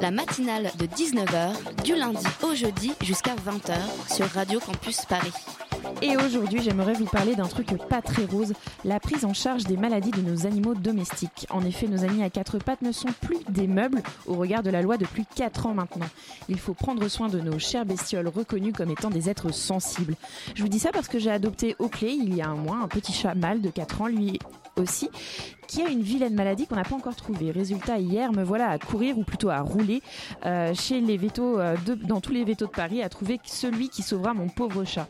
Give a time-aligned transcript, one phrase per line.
[0.00, 5.32] La matinale de 19h, du lundi au jeudi jusqu'à 20h sur Radio Campus Paris.
[6.02, 8.52] Et aujourd'hui, j'aimerais vous parler d'un truc pas très rose,
[8.84, 11.46] la prise en charge des maladies de nos animaux domestiques.
[11.50, 14.70] En effet, nos amis à quatre pattes ne sont plus des meubles au regard de
[14.70, 16.08] la loi depuis 4 ans maintenant.
[16.48, 20.16] Il faut prendre soin de nos chères bestioles reconnues comme étant des êtres sensibles.
[20.54, 22.88] Je vous dis ça parce que j'ai adopté clé il y a un mois un
[22.88, 24.38] petit chat mâle de 4 ans, lui
[24.76, 25.08] aussi,
[25.66, 27.50] qui a une vilaine maladie qu'on n'a pas encore trouvée.
[27.50, 30.02] Résultat, hier, me voilà à courir, ou plutôt à rouler,
[30.44, 34.02] euh, chez les vétos, euh, dans tous les vétos de Paris, à trouver celui qui
[34.02, 35.08] sauvera mon pauvre chat.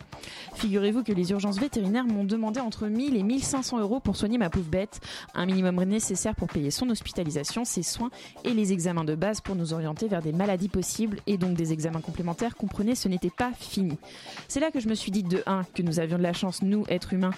[0.55, 4.51] Figurez-vous que les urgences vétérinaires m'ont demandé entre 1000 et 1500 euros pour soigner ma
[4.51, 5.01] pauvre bête,
[5.35, 8.11] un minimum nécessaire pour payer son hospitalisation, ses soins
[8.45, 11.73] et les examens de base pour nous orienter vers des maladies possibles et donc des
[11.73, 12.57] examens complémentaires.
[12.57, 13.99] Comprenez, ce n'était pas fini.
[14.49, 16.63] C'est là que je me suis dit de 1 que nous avions de la chance,
[16.63, 17.33] nous, êtres humains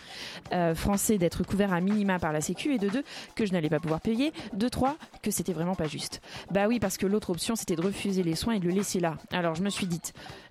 [0.52, 3.02] euh, français, d'être couverts à minima par la Sécu et de 2
[3.34, 6.20] que je n'allais pas pouvoir payer, de 3 que c'était vraiment pas juste.
[6.50, 9.00] Bah oui, parce que l'autre option c'était de refuser les soins et de le laisser
[9.00, 9.16] là.
[9.30, 10.00] Alors je me suis dit,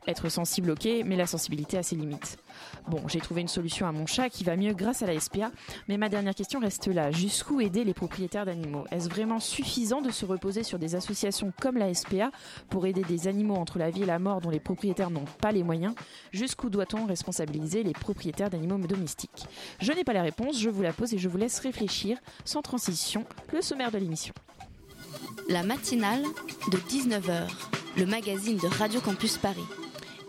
[0.08, 2.38] être sensible ok, mais la sensibilité a ses limites.
[2.88, 5.52] Bon, j'ai trouvé une solution à mon chat qui va mieux grâce à la SPA,
[5.88, 7.12] mais ma dernière question reste là.
[7.12, 8.86] Jusqu'où aider les propriétaires d'animaux?
[8.92, 12.32] Est-ce vraiment suffisant de se reposer sur des associations comme la SPA
[12.70, 15.52] pour aider des animaux entre la vie et la mort dont les propriétaires n'ont pas
[15.52, 15.96] les moyens?
[16.32, 19.46] Jusqu'où doit-on responsabiliser les propriétaires d'animaux domestiques?
[19.80, 22.62] Je n'ai pas la réponse, je vous la pose et je vous laisse réfléchir, sans
[22.62, 24.34] transition, le sommaire de l'émission.
[25.50, 26.24] La matinale
[26.72, 27.48] de 19h,
[27.98, 29.66] le magazine de Radio Campus Paris.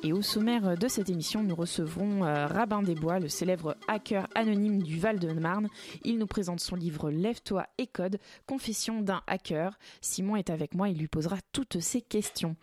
[0.07, 4.81] Et au sommaire de cette émission, nous recevrons euh, Rabin Desbois, le célèbre hacker anonyme
[4.81, 5.67] du Val-de-Marne.
[6.05, 9.77] Il nous présente son livre Lève-toi et code, confession d'un hacker.
[10.01, 12.55] Simon est avec moi, il lui posera toutes ses questions.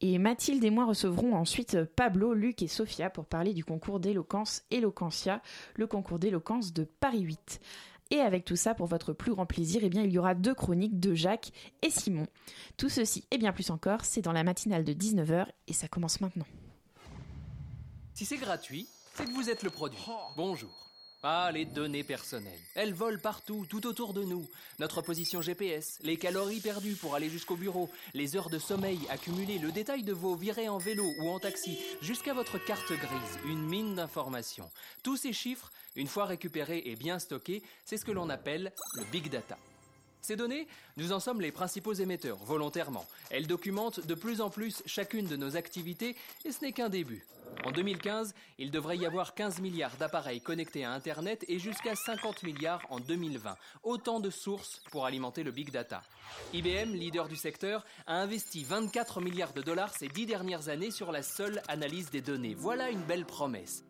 [0.00, 4.62] Et Mathilde et moi recevrons ensuite Pablo, Luc et Sophia pour parler du concours d'éloquence
[4.70, 5.42] Eloquentia,
[5.74, 7.60] le concours d'éloquence de Paris 8.
[8.10, 10.54] Et avec tout ça, pour votre plus grand plaisir, eh bien, il y aura deux
[10.54, 12.26] chroniques de Jacques et Simon.
[12.78, 16.22] Tout ceci et bien plus encore, c'est dans la matinale de 19h et ça commence
[16.22, 16.46] maintenant.
[18.16, 20.00] Si c'est gratuit, c'est que vous êtes le produit.
[20.38, 20.70] Bonjour.
[21.22, 22.58] Ah, les données personnelles.
[22.74, 24.48] Elles volent partout, tout autour de nous.
[24.78, 29.58] Notre position GPS, les calories perdues pour aller jusqu'au bureau, les heures de sommeil accumulées,
[29.58, 33.60] le détail de vos virées en vélo ou en taxi, jusqu'à votre carte grise, une
[33.60, 34.70] mine d'informations.
[35.02, 39.04] Tous ces chiffres, une fois récupérés et bien stockés, c'est ce que l'on appelle le
[39.12, 39.58] big data.
[40.26, 40.66] Ces données,
[40.96, 43.06] nous en sommes les principaux émetteurs, volontairement.
[43.30, 47.24] Elles documentent de plus en plus chacune de nos activités et ce n'est qu'un début.
[47.64, 52.42] En 2015, il devrait y avoir 15 milliards d'appareils connectés à Internet et jusqu'à 50
[52.42, 53.56] milliards en 2020.
[53.84, 56.02] Autant de sources pour alimenter le big data.
[56.52, 61.12] IBM, leader du secteur, a investi 24 milliards de dollars ces dix dernières années sur
[61.12, 62.56] la seule analyse des données.
[62.56, 63.84] Voilà une belle promesse.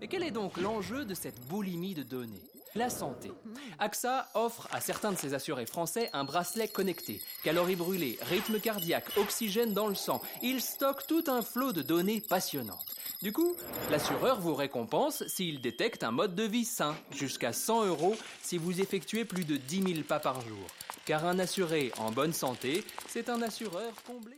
[0.00, 2.42] Et quel est donc l'enjeu de cette boulimie de données?
[2.74, 3.30] La santé.
[3.78, 7.20] AXA offre à certains de ses assurés français un bracelet connecté.
[7.42, 10.20] Calories brûlées, rythme cardiaque, oxygène dans le sang.
[10.42, 12.96] Il stocke tout un flot de données passionnantes.
[13.22, 13.56] Du coup,
[13.90, 18.80] l'assureur vous récompense s'il détecte un mode de vie sain, jusqu'à 100 euros si vous
[18.80, 20.66] effectuez plus de 10 000 pas par jour.
[21.06, 24.36] Car un assuré en bonne santé, c'est un assureur comblé.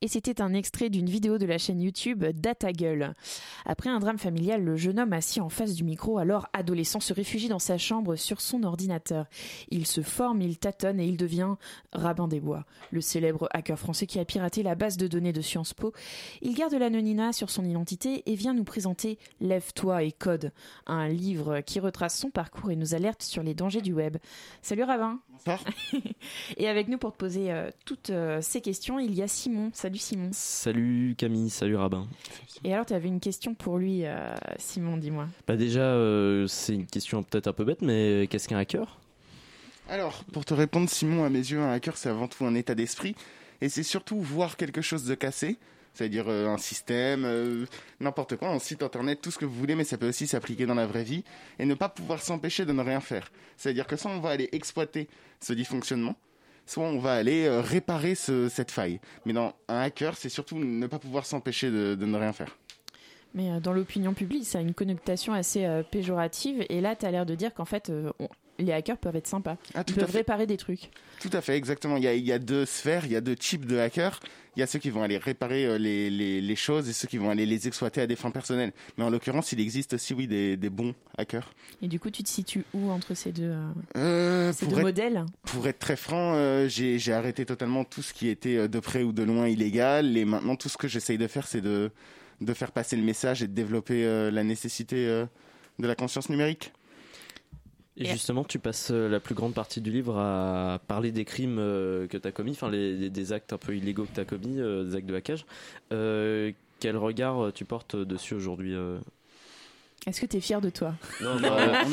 [0.00, 3.14] Et c'était un extrait d'une vidéo de la chaîne YouTube DataGull.
[3.64, 7.12] Après un drame familial, le jeune homme assis en face du micro, alors adolescent, se
[7.12, 9.26] réfugie dans sa chambre sur son ordinateur.
[9.70, 11.54] Il se forme, il tâtonne et il devient
[11.92, 15.40] Rabin des Bois, le célèbre hacker français qui a piraté la base de données de
[15.40, 15.92] Sciences Po.
[16.40, 20.52] Il garde l'anonymat sur son identité et vient nous présenter Lève-toi et code,
[20.86, 24.16] un livre qui retrace son parcours et nous alerte sur les dangers du web.
[24.62, 25.64] Salut Rabin Bonsoir.
[26.56, 29.51] Et avec nous pour te poser euh, toutes euh, ces questions, il y a Simon.
[29.72, 30.30] Salut Simon.
[30.32, 32.06] Salut Camille, salut Rabin.
[32.64, 35.28] Et alors, tu avais une question pour lui, euh, Simon, dis-moi.
[35.46, 38.98] Bah déjà, euh, c'est une question peut-être un peu bête, mais qu'est-ce qu'un hacker?
[39.88, 42.74] Alors, pour te répondre, Simon, à mes yeux, un hacker, c'est avant tout un état
[42.74, 43.14] d'esprit.
[43.60, 45.56] Et c'est surtout voir quelque chose de cassé,
[45.94, 47.66] c'est-à-dire euh, un système, euh,
[48.00, 50.66] n'importe quoi, un site internet, tout ce que vous voulez, mais ça peut aussi s'appliquer
[50.66, 51.24] dans la vraie vie,
[51.58, 53.30] et ne pas pouvoir s'empêcher de ne rien faire.
[53.56, 55.08] C'est-à-dire que soit on va aller exploiter
[55.40, 56.16] ce dysfonctionnement,
[56.72, 59.00] soit on va aller euh, réparer ce- cette faille.
[59.26, 62.56] Mais dans un hacker, c'est surtout ne pas pouvoir s'empêcher de, ne rien faire.
[63.34, 66.64] Mais euh, dans l'opinion publique, ça a une connotation assez euh, péjorative.
[66.68, 67.90] Et là, tu as l'air de dire qu'en fait,
[68.62, 69.56] les hackers peuvent être sympas.
[69.74, 70.90] Ah, Ils peuvent réparer des trucs.
[71.20, 71.96] Tout à fait, exactement.
[71.96, 74.20] Il y a, il y a deux sphères, il y a deux types de hackers.
[74.56, 77.08] Il y a ceux qui vont aller réparer euh, les, les, les choses et ceux
[77.08, 78.72] qui vont aller les exploiter à des fins personnelles.
[78.98, 81.54] Mais en l'occurrence, il existe aussi, oui, des, des bons hackers.
[81.80, 84.80] Et du coup, tu te situes où entre ces deux, euh, Euh, ces pour, deux
[84.80, 85.24] être, modèles?
[85.44, 89.12] pour être très franc, euh, j'ai arrêté totalement tout ce qui était de près ou
[89.12, 90.16] de loin illégal.
[90.18, 91.90] Et maintenant, tout ce que j'essaye de faire, c'est de,
[92.42, 94.96] de faire passer le message et de développer euh, la nécessité
[95.78, 96.72] de la conscience numérique.
[97.96, 101.58] Et justement, tu passes euh, la plus grande partie du livre à parler des crimes
[101.58, 104.24] euh, que tu as commis, enfin les, des actes un peu illégaux que tu as
[104.24, 105.44] commis, euh, des actes de hackage.
[105.92, 108.74] Euh, quel regard tu portes dessus aujourd'hui
[110.06, 110.94] Est-ce que tu es fier de toi?
[111.20, 111.84] Non, Non, bah,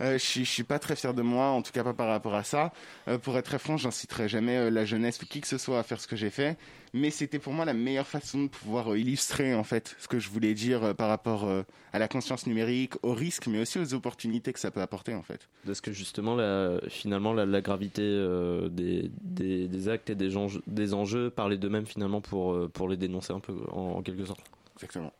[0.00, 2.08] Euh, je suis, je suis pas très fier de moi, en tout cas pas par
[2.08, 2.72] rapport à ça.
[3.06, 5.78] Euh, pour être très franc, j'inciterai jamais euh, la jeunesse ou qui que ce soit
[5.78, 6.56] à faire ce que j'ai fait,
[6.94, 10.18] mais c'était pour moi la meilleure façon de pouvoir euh, illustrer en fait ce que
[10.18, 13.78] je voulais dire euh, par rapport euh, à la conscience numérique, aux risques, mais aussi
[13.78, 15.50] aux opportunités que ça peut apporter en fait.
[15.66, 20.34] Parce que justement, la, finalement, la, la gravité euh, des, des, des actes et des
[20.38, 24.02] enjeux, des enjeux parlaient d'eux-mêmes finalement pour, euh, pour les dénoncer un peu en, en
[24.02, 24.40] quelque sorte.
[24.76, 25.12] Exactement.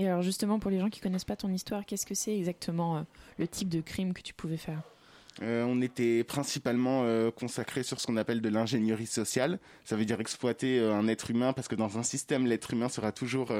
[0.00, 2.96] Et alors justement, pour les gens qui connaissent pas ton histoire, qu'est-ce que c'est exactement
[2.96, 3.02] euh,
[3.38, 4.80] le type de crime que tu pouvais faire?
[5.42, 9.58] Euh, on était principalement euh, consacré sur ce qu'on appelle de l'ingénierie sociale.
[9.84, 13.12] Ça veut dire exploiter un être humain parce que dans un système, l'être humain sera
[13.12, 13.52] toujours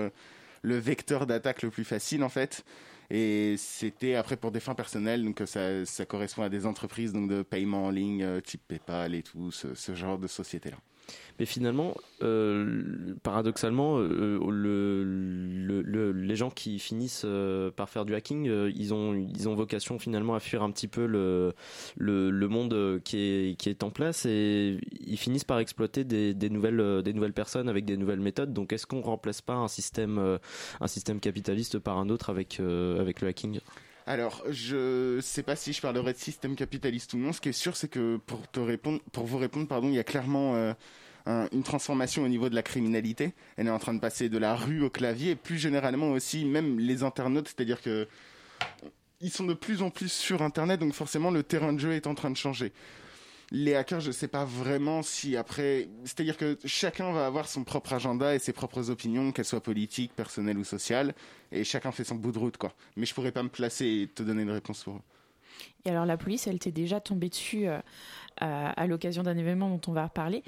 [0.63, 2.65] le vecteur d'attaque le plus facile en fait.
[3.11, 7.43] Et c'était après pour des fins personnelles, donc ça, correspond à des entreprises donc de
[7.43, 10.79] paiement en ligne type PayPal et tout ce, ce genre de société là.
[11.39, 18.49] Mais finalement, euh, paradoxalement, euh, le- les gens qui finissent euh, par faire du hacking,
[18.49, 21.55] euh, ils, ont, ils ont vocation finalement à fuir un petit peu le,
[21.97, 26.35] le, monde euh, qui est, qui est en place et ils finissent par exploiter des,
[26.35, 28.53] des, nouvelles, euh, des nouvelles personnes avec des nouvelles méthodes.
[28.53, 30.39] Donc est-ce qu'on remplace pas un système, euh,
[30.81, 33.61] un système capitaliste par un autre avec, euh, avec le hacking?
[34.11, 37.33] Alors, je sais pas si je parlerai de système capitaliste ou non.
[37.33, 40.73] Ce qui est sûr, c'est que pour vous répondre, pardon, il y a clairement euh,
[41.27, 43.35] un- une transformation au niveau de la criminalité.
[43.57, 46.45] Elle est en train de passer de la rue au clavier, et plus généralement aussi,
[46.45, 48.09] même les internautes, c'est-à-dire que
[49.21, 52.09] ils sont de plus en plus sur Internet, donc forcément le terrain de jeu est
[52.09, 52.73] en train de changer.
[53.53, 57.93] Les hackers, je sais pas vraiment si après, c'est-à-dire que chacun va avoir son propre
[57.93, 61.15] agenda et ses propres opinions, qu'elles soient politiques, personnelles ou sociales,
[61.51, 62.73] et chacun fait son bout de route, quoi.
[62.97, 65.03] Mais je pourrais pas me placer et te donner une réponse pour eux.
[65.85, 67.81] Et alors la police, elle t'est déjà tombée dessus euh,
[68.39, 70.43] à, à l'occasion d'un événement dont on va reparler.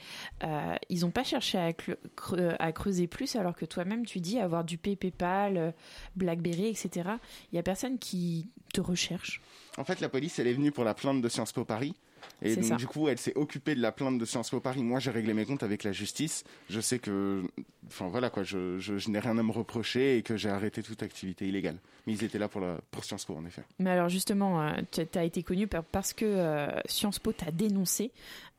[0.45, 4.79] Euh, ils n'ont pas cherché à creuser plus alors que toi-même tu dis avoir du
[4.79, 5.73] PayPal, euh,
[6.17, 7.11] BlackBerry, etc.
[7.53, 9.41] Il y a personne qui te recherche?
[9.77, 11.95] En fait, la police, elle est venue pour la plainte de Sciences Po Paris.
[12.43, 12.77] Et donc, ça.
[12.77, 14.83] du coup, elle s'est occupée de la plainte de Sciences Po Paris.
[14.83, 16.45] Moi, j'ai réglé mes comptes avec la justice.
[16.69, 17.43] Je sais que,
[17.87, 20.83] enfin voilà quoi, je, je, je n'ai rien à me reprocher et que j'ai arrêté
[20.83, 21.79] toute activité illégale.
[22.07, 23.63] Mais ils étaient là pour, la, pour Sciences Po, en effet.
[23.79, 28.11] Mais alors justement, tu as été connu par- parce que euh, Sciences Po t'a dénoncé,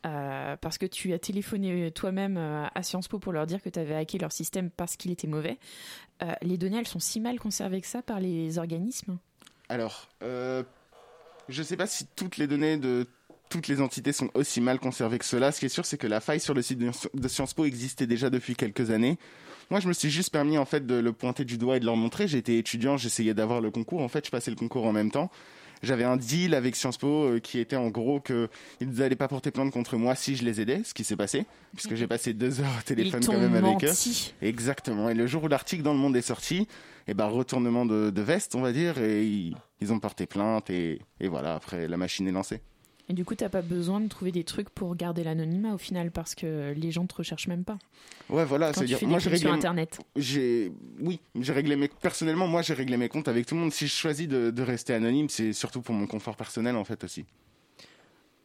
[0.05, 3.69] euh, parce que tu as téléphoné toi-même euh, à Sciences Po pour leur dire que
[3.69, 5.57] tu avais hacké leur système parce qu'il était mauvais.
[6.21, 9.17] Euh, les données, elles sont si mal conservées que ça par les organismes?
[9.67, 10.63] Alors, euh,
[11.49, 13.07] je sais pas si toutes les données de
[13.53, 15.51] toutes les entités sont aussi mal conservées que cela.
[15.51, 18.07] Ce qui est sûr, c'est que la faille sur le site de Sciences Po existait
[18.07, 19.19] déjà depuis quelques années.
[19.69, 21.85] Moi, je me suis juste permis en fait de le pointer du doigt et de
[21.85, 22.27] leur montrer.
[22.27, 24.01] J'étais étudiant, j'essayais d'avoir le concours.
[24.01, 25.29] En fait, je passais le concours en même temps.
[25.83, 29.27] J'avais un deal avec Sciences Po euh, qui était en gros que ils n'allaient pas
[29.27, 31.45] porter plainte contre moi si je les aidais, ce qui s'est passé,
[31.75, 33.93] puisque j'ai passé deux heures au téléphone Ils quand même avec eux.
[34.41, 35.09] Exactement.
[35.09, 36.67] Et le jour où l'article dans le monde est sorti,
[37.07, 40.71] et ben retournement de, de veste, on va dire, et ils, ils ont porté plainte
[40.71, 41.53] et, et voilà.
[41.53, 42.61] Après, la machine est lancée.
[43.13, 46.09] Et du coup, t'as pas besoin de trouver des trucs pour garder l'anonymat au final,
[46.09, 47.77] parce que les gens te recherchent même pas.
[48.27, 48.73] Ouais, voilà.
[48.73, 49.99] Quand tu C'est-à-dire, fais moi, des j'ai crimes sur réglé, Internet.
[50.15, 53.71] j'ai, oui, j'ai réglé mes, personnellement, moi, j'ai réglé mes comptes avec tout le monde.
[53.71, 57.03] Si je choisis de, de rester anonyme, c'est surtout pour mon confort personnel, en fait,
[57.03, 57.25] aussi.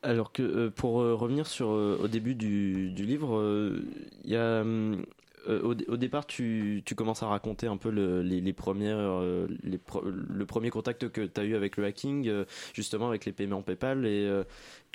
[0.02, 3.82] Alors que euh, pour euh, revenir sur euh, au début du, du livre, euh,
[4.25, 5.02] il y a hum, euh,
[5.47, 10.47] au, dé- au départ tu, commences à raconter un peu le, les, premières euh, le
[10.47, 14.07] premier contact que tu as eu avec le hacking euh, justement avec les paiements PayPal
[14.07, 14.45] et euh,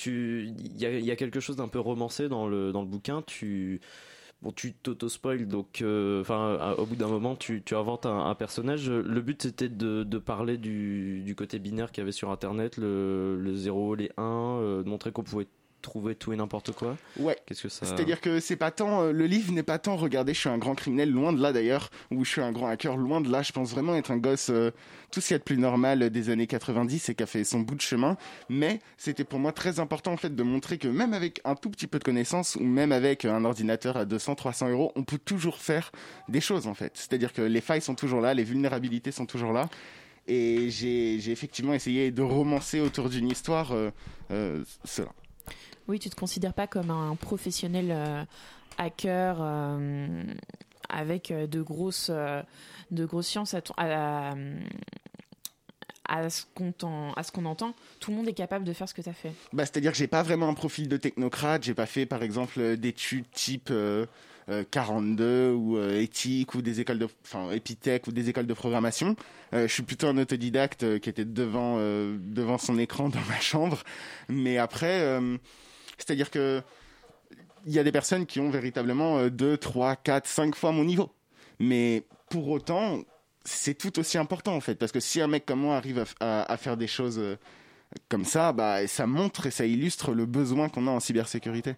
[0.06, 3.80] il y a, quelque chose d'un peu romancé dans le dans le bouquin tu
[4.44, 8.90] Bon, tu t'auto-spoil, donc, euh, enfin, au bout d'un moment, tu, inventes un, personnage.
[8.90, 13.56] Le but, c'était de, parler du, côté binaire qu'il y avait sur Internet, le, le
[13.56, 15.48] 0, les 1, euh, de montrer qu'on pouvait
[15.84, 16.98] trouver tout et n'importe quoi.
[17.18, 17.38] Ouais.
[17.46, 17.86] Qu'est-ce que ça.
[17.86, 20.58] C'est-à-dire que c'est pas tant euh, le livre n'est pas tant regardez je suis un
[20.58, 23.42] grand criminel loin de là d'ailleurs ou je suis un grand hacker loin de là
[23.44, 24.72] je pense vraiment être un gosse euh,
[25.12, 27.44] tout ce qu'il y a de plus normal des années 90 et qui a fait
[27.44, 28.18] son bout de chemin
[28.50, 31.70] mais c'était pour moi très important en fait de montrer que même avec un tout
[31.70, 35.20] petit peu de connaissances ou même avec un ordinateur à 200 300 euros on peut
[35.20, 35.92] toujours faire
[36.30, 39.54] des choses en fait c'est-à-dire que les failles sont toujours là les vulnérabilités sont toujours
[39.54, 39.70] là
[40.28, 43.92] Et j'ai j'ai effectivement essayé de romancer autour d'une histoire euh,
[44.32, 45.10] euh, cela.
[45.88, 48.24] Oui, tu te considères pas comme un professionnel euh,
[48.78, 50.24] hacker euh,
[50.90, 52.42] avec euh, de grosses, euh,
[52.92, 53.60] de grosses sciences à,
[56.30, 56.46] ce
[57.32, 57.74] qu'on entend?
[58.00, 59.34] Tout le monde est capable de faire ce que tu as fait.
[59.52, 62.60] Bah, C'est-à-dire que j'ai pas vraiment un profil de technocrate, j'ai pas fait par exemple
[62.60, 64.06] euh, d'études type euh,
[64.50, 68.54] euh, 42 ou euh, éthique ou des écoles de enfin épithèque ou des écoles de
[68.54, 69.16] programmation.
[69.54, 73.22] Euh, je suis plutôt un autodidacte euh, qui était devant euh, devant son écran dans
[73.30, 73.84] ma chambre,
[74.30, 75.38] mais après euh,
[76.06, 76.62] c'est-à-dire que
[77.66, 80.84] il y a des personnes qui ont véritablement euh, 2 3 4 5 fois mon
[80.84, 81.12] niveau.
[81.60, 83.00] Mais pour autant,
[83.46, 86.58] c'est tout aussi important en fait parce que si un mec comme moi arrive à
[86.58, 87.38] faire des choses euh,
[88.10, 91.76] comme ça, bah, ça montre et ça illustre le besoin qu'on a en cybersécurité.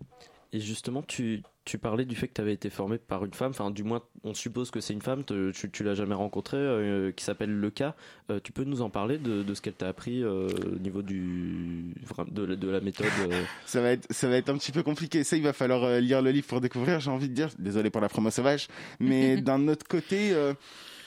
[0.53, 3.49] Et justement, tu, tu parlais du fait que tu avais été formé par une femme,
[3.49, 6.57] enfin du moins on suppose que c'est une femme, te- tu, tu l'as jamais rencontrée,
[6.57, 7.95] euh, qui s'appelle Leka.
[8.29, 11.01] Euh, tu peux nous en parler de, de ce qu'elle t'a appris euh, au niveau
[11.01, 11.93] du,
[12.31, 14.83] de, la- de la méthode euh, Ça va être, ça va être un petit peu
[14.83, 15.23] compliqué.
[15.23, 17.49] Ça, il va falloir lire le livre pour découvrir, j'ai envie de dire.
[17.59, 18.67] Désolé pour la promo sauvage.
[18.99, 20.33] Mais d'un autre côté,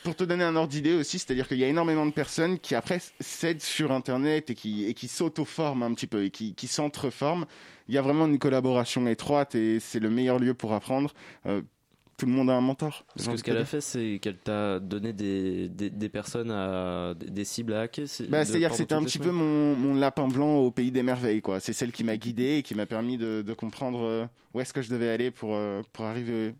[0.04, 2.74] pour te donner un ordre d'idée aussi, c'est-à-dire qu'il y a énormément de personnes qui
[2.74, 6.66] après s'aident sur Internet et qui, et qui s'auto-forment un petit peu et qui, qui
[6.66, 7.46] s'entreforment.
[7.88, 11.12] Il y a vraiment une collaboration étroite et c'est le meilleur lieu pour apprendre.
[11.46, 11.62] Euh,
[12.16, 13.04] tout le monde a un mentor.
[13.14, 17.14] Parce que ce qu'elle a fait, c'est qu'elle t'a donné des, des, des personnes à
[17.14, 18.08] des, cibles à hacker.
[18.08, 21.40] c'est- Bah, c'est-à-dire c'était un petit peu mon, mon lapin blanc au pays des merveilles,
[21.42, 21.60] quoi.
[21.60, 24.72] C'est celle qui m'a guidé et qui m'a permis de, de comprendre euh, où est-ce
[24.72, 26.54] que je devais aller pour, euh, pour arriver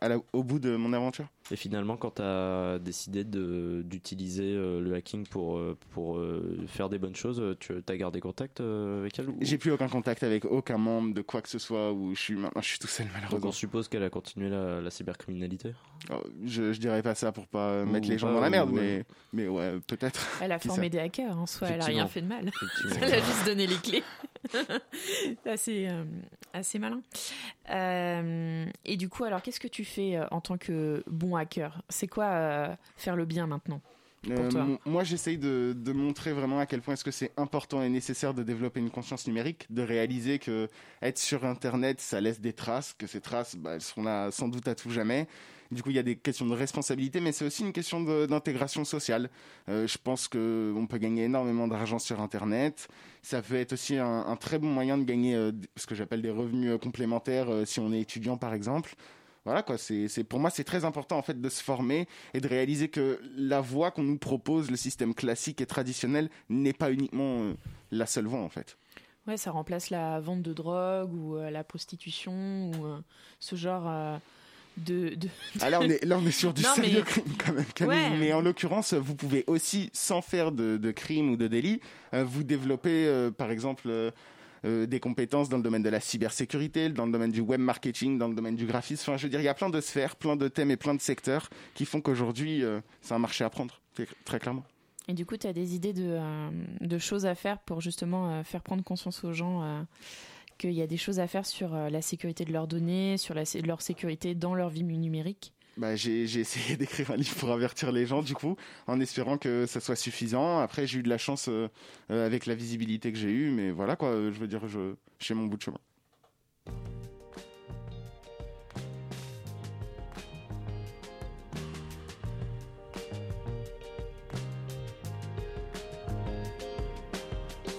[0.00, 1.26] à la- au bout de mon aventure.
[1.52, 6.88] Et finalement, quand tu as décidé d'utiliser euh, le hacking pour, euh, pour euh, faire
[6.88, 10.22] des bonnes choses, tu as gardé contact euh, avec elle ou- J'ai plus aucun contact
[10.22, 12.86] avec aucun membre de quoi que ce soit où je suis maintenant, je suis tout
[12.88, 13.48] seul Donc malheureusement.
[13.48, 15.72] on suppose qu'elle a continué la, la cybercriminalité?
[16.10, 18.50] Oh, Je, je dirais pas ça pour pas Ou mettre les gens pas, dans la
[18.50, 20.26] merde, ou, mais, mais ouais, peut-être.
[20.42, 22.50] Elle a formé des hackers en soi, elle a rien fait de mal.
[23.00, 24.02] Elle a juste donné les clés.
[24.52, 26.04] C'est assez, euh,
[26.52, 27.00] assez malin.
[27.70, 32.08] Euh, et du coup, alors, qu'est-ce que tu fais en tant que bon hacker C'est
[32.08, 33.80] quoi euh, faire le bien maintenant
[34.28, 34.66] Euh, toi.
[34.86, 38.34] moi, j'essaye de, de montrer vraiment à quel point est-ce que c'est important et nécessaire
[38.34, 40.68] de développer une conscience numérique, de réaliser que
[41.00, 44.48] être sur Internet, ça laisse des traces, que ces traces, bah, elles seront là sans
[44.48, 45.28] doute à tout jamais.
[45.72, 48.84] Du coup, il y a des questions de responsabilité, mais c'est aussi une question d'intégration
[48.84, 49.30] sociale.
[49.68, 52.86] Euh, je pense que on peut gagner énormément d'argent sur Internet.
[53.22, 56.22] Ça peut être aussi un, un très bon moyen de gagner euh, ce que j'appelle
[56.22, 58.94] des revenus euh, complémentaires si on est étudiant, par exemple.
[59.46, 62.40] Voilà quoi, c'est c'est- pour moi c'est très important en fait de se former et
[62.40, 66.90] de réaliser que la voie qu'on nous propose, le système classique et traditionnel, n'est pas
[66.92, 67.54] uniquement euh,
[67.92, 68.76] la seule voie en fait.
[69.28, 72.32] Ouais, ça remplace la vente de drogue ou euh, la prostitution
[72.72, 72.98] ou euh,
[73.40, 74.18] ce genre euh,
[74.78, 75.28] de, de...
[75.60, 77.64] Ah, là, on est, là on est sur du Non, mais- sérieux crime quand même.
[77.74, 77.96] Camille.
[77.96, 78.18] Ouais.
[78.18, 81.80] Mais en l'occurrence, vous pouvez aussi, sans faire de, de crime ou de délit,
[82.12, 84.12] vous développer par exemple
[84.66, 88.18] euh, des compétences dans le domaine de la cybersécurité, dans le domaine du web marketing,
[88.18, 89.10] dans le domaine du graphisme.
[89.10, 90.94] Enfin, je veux dire, il y a plein de sphères, plein de thèmes et plein
[90.94, 93.80] de secteurs qui font qu'aujourd'hui, euh, c'est un marché à prendre,
[94.24, 94.64] très- clairement.
[95.08, 98.42] Et du coup, tu as des idées de, euh, de choses à faire pour justement
[98.42, 99.86] faire prendre conscience aux gens
[100.58, 103.82] qu'il y a des choses à faire sur la sécurité de leurs données, sur leur
[103.82, 105.52] sécurité dans leur vie numérique?
[105.76, 108.56] Bah, j'ai essayé d'écrire un livre pour avertir les gens, du coup,
[108.86, 110.58] en espérant que ça soit suffisant.
[110.58, 111.68] Après, j'ai eu de la chance euh,
[112.10, 114.94] euh, avec la visibilité que j'ai eue, mais voilà quoi, euh, je veux dire, je,
[115.18, 115.78] je fais mon bout de chemin.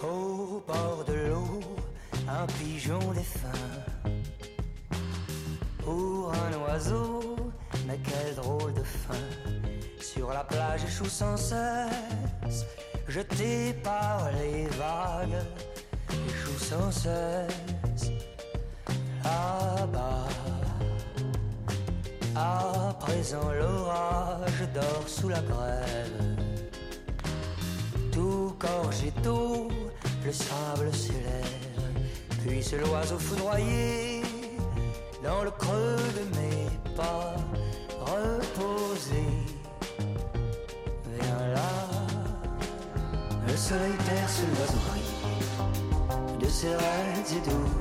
[0.04, 1.62] Au bord de l'eau,
[2.30, 3.48] un pigeon défunt.
[5.80, 7.27] Pour un oiseau,
[10.38, 12.66] la plage échoue sans cesse,
[13.08, 15.42] jeté par les vagues,
[16.30, 18.12] échoue sans cesse.
[19.24, 20.28] Là-bas,
[22.36, 26.20] à présent l'orage dort sous la grève.
[28.12, 29.70] Tout gorgé d'eau,
[30.24, 31.88] le sable s'élève,
[32.42, 34.22] puis c'est l'oiseau foudroyé
[35.24, 37.36] dans le creux de mes pas,
[38.02, 39.57] reposé.
[43.58, 47.72] Le soleil perce l'oiseau gris, de ses raids et doux,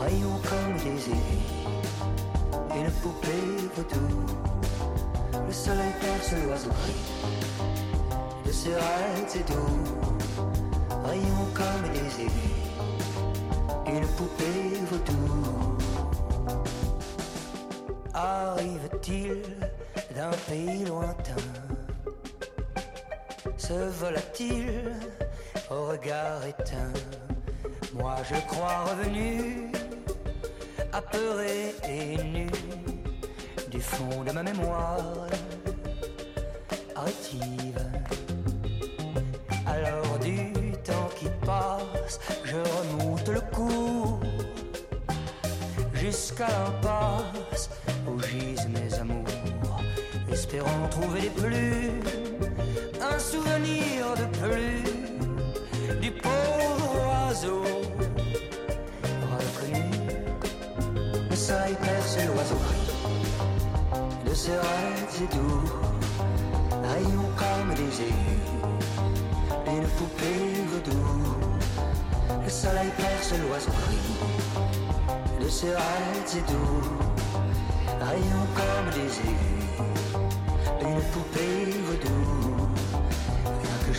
[0.00, 1.68] rayons comme des aiguilles,
[2.76, 4.08] une poupée vaudou.
[5.46, 7.04] Le soleil perce l'oiseau gris
[8.44, 9.78] de ses raids et doux,
[11.04, 12.72] rayons comme des aiguilles,
[13.86, 15.24] une poupée vaudou.
[18.12, 19.42] Arrive-t-il
[20.16, 21.61] d'un pays lointain?
[23.72, 24.92] Volatile
[25.70, 26.92] au regard éteint.
[27.94, 29.70] Moi je crois revenu,
[30.92, 32.46] apeuré et nu
[33.70, 35.26] du fond de ma mémoire
[36.96, 37.80] rétive.
[39.66, 40.52] Alors du
[40.84, 44.20] temps qui passe, je remonte le cours
[45.94, 47.70] jusqu'à l'impasse
[48.06, 49.82] où gisent mes amours,
[50.30, 52.21] espérant trouver des plumes, un
[53.22, 54.82] souvenir de plus
[56.00, 57.62] du pauvre oiseau
[59.32, 59.86] reconnu.
[61.30, 62.90] Le soleil perce l'oiseau gris
[64.28, 65.64] de ses rêves et doux,
[66.90, 68.48] rayons comme des aigus,
[69.68, 71.06] une poupée vaudou.
[72.44, 76.82] Le soleil perce l'oiseau gris de ses rêves et doux,
[78.00, 79.62] rayons comme des aigus,
[80.80, 81.81] une poupée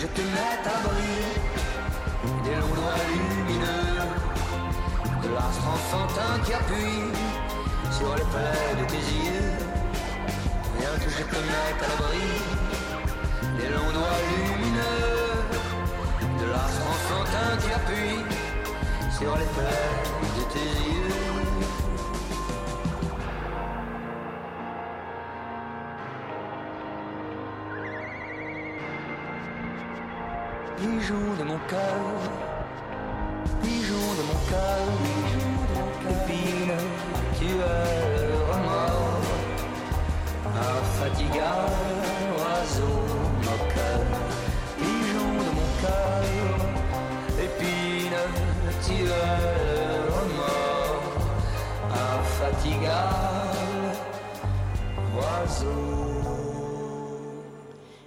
[0.04, 1.36] je te mette à briller
[2.44, 4.02] des longs doigts lumineux,
[5.24, 7.08] de l'astre enfantin qui appuie
[7.90, 9.54] sur les plaies de tes yeux.
[10.78, 12.28] Viens que je te mette à l'abri
[13.58, 15.24] des longs doigts lumineux,
[16.42, 18.20] de l'astre enfantin qui appuie
[19.18, 19.94] sur les plaies
[20.38, 21.43] de tes yeux.
[30.78, 32.04] Pigeon de mon cœur,
[33.62, 34.86] pigeon de mon cœur,
[36.10, 36.78] épine,
[37.40, 39.30] tu es le remords,
[40.56, 41.94] infatigable
[42.38, 42.98] oiseau
[43.48, 44.04] moqueur,
[44.78, 46.24] pigeon de mon cœur,
[47.40, 48.24] épine,
[48.86, 51.16] tu es le remords,
[52.14, 53.24] infatigable
[55.16, 55.94] oiseau.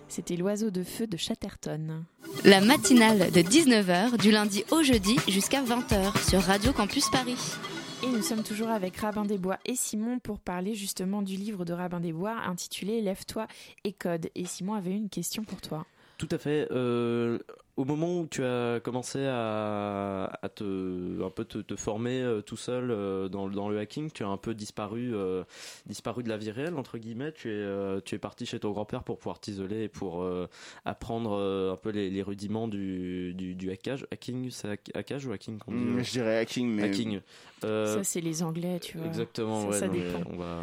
[0.09, 2.05] C'était l'oiseau de feu de Chatterton.
[2.47, 7.57] La matinale de 19h du lundi au jeudi jusqu'à 20h sur Radio Campus Paris.
[8.05, 11.65] Et nous sommes toujours avec Rabin des Bois et Simon pour parler justement du livre
[11.65, 13.49] de Rabin des Bois intitulé Lève-toi
[13.83, 14.31] et code.
[14.37, 15.87] Et Simon avait une question pour toi.
[16.19, 16.69] Tout à fait.
[16.71, 17.41] Euh,
[17.77, 22.41] au moment où tu as commencé à, à te, un peu te, te former euh,
[22.41, 25.45] tout seul euh, dans, dans le hacking, tu as un peu disparu, euh,
[25.87, 27.33] disparu de la vie réelle entre guillemets.
[27.33, 30.49] Tu es, euh, tu es parti chez ton grand-père pour pouvoir t'isoler et pour euh,
[30.87, 34.07] apprendre euh, un peu les, les rudiments du, du, du hackage.
[34.11, 37.21] Hacking, c'est hack- hackage ou hacking qu'on dit Mm, je dirais hacking, mais Hacking.
[37.65, 39.07] Euh, Ça, c'est les Anglais, tu vois.
[39.07, 40.31] Exactement, Ça, ouais, ça non, mais dépend.
[40.33, 40.63] on va.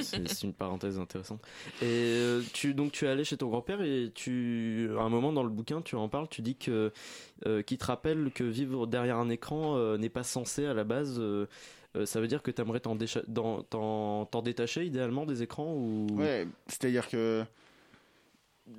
[0.00, 1.40] C'est une parenthèse intéressante.
[1.82, 5.32] Et euh, tu donc tu es allé chez ton grand-père et tu à un moment
[5.32, 6.92] dans le bouquin tu en parles, tu dis que
[7.46, 10.84] euh, qui te rappelle que vivre derrière un écran euh, n'est pas censé à la
[10.84, 11.18] base.
[11.18, 11.46] euh,
[12.04, 12.94] ça veut dire que tu aimerais t'en
[14.42, 16.06] détacher idéalement des écrans ou?
[16.12, 17.44] Ouais, c'est-à-dire que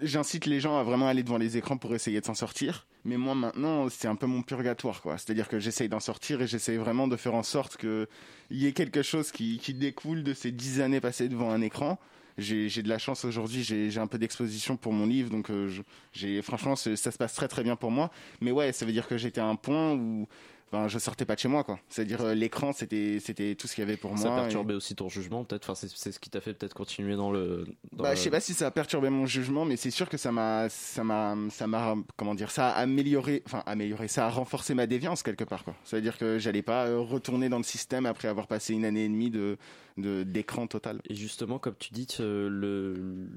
[0.02, 2.88] j'incite les gens à vraiment aller devant les écrans pour essayer de s'en sortir.
[3.04, 5.18] Mais moi maintenant, c'est un peu mon purgatoire, quoi.
[5.18, 8.08] C'est-à-dire que j'essaye d'en sortir et j'essaye vraiment de faire en sorte que
[8.50, 12.00] il y ait quelque chose qui, découle de ces dix années passées devant un écran.
[12.38, 15.70] J'ai de la chance aujourd'hui, j'ai un peu d'exposition pour mon livre, donc euh,
[16.14, 18.10] j'ai franchement ça se passe très très bien pour moi.
[18.40, 20.28] Mais ouais, ça veut dire que j'étais à un point où
[20.72, 21.80] ben, je sortais pas de chez moi, quoi.
[21.90, 24.38] C'est-à-dire euh, l'écran, c'était c'était tout ce qu'il y avait pour ça moi.
[24.38, 25.70] et- perturbait aussi ton jugement peut-être?
[25.70, 27.66] Enfin c'est ce qui t'a fait peut-être continuer dans le.
[27.92, 30.08] Dans Bah, le- je sais pas si ça a perturbé mon jugement, mais c'est sûr
[30.08, 34.28] que ça m'a, ça m'a, ça m'a, comment dire, ça a amélioré, enfin amélioré, ça
[34.28, 35.76] a renforcé ma déviance quelque part, quoi.
[35.84, 38.86] Ça veut dire que j'allais pas euh, retourner dans le système après avoir passé une
[38.86, 39.58] année et demie de,
[39.91, 41.00] de d'écran total.
[41.10, 42.94] Et justement, comme tu dis, euh, le,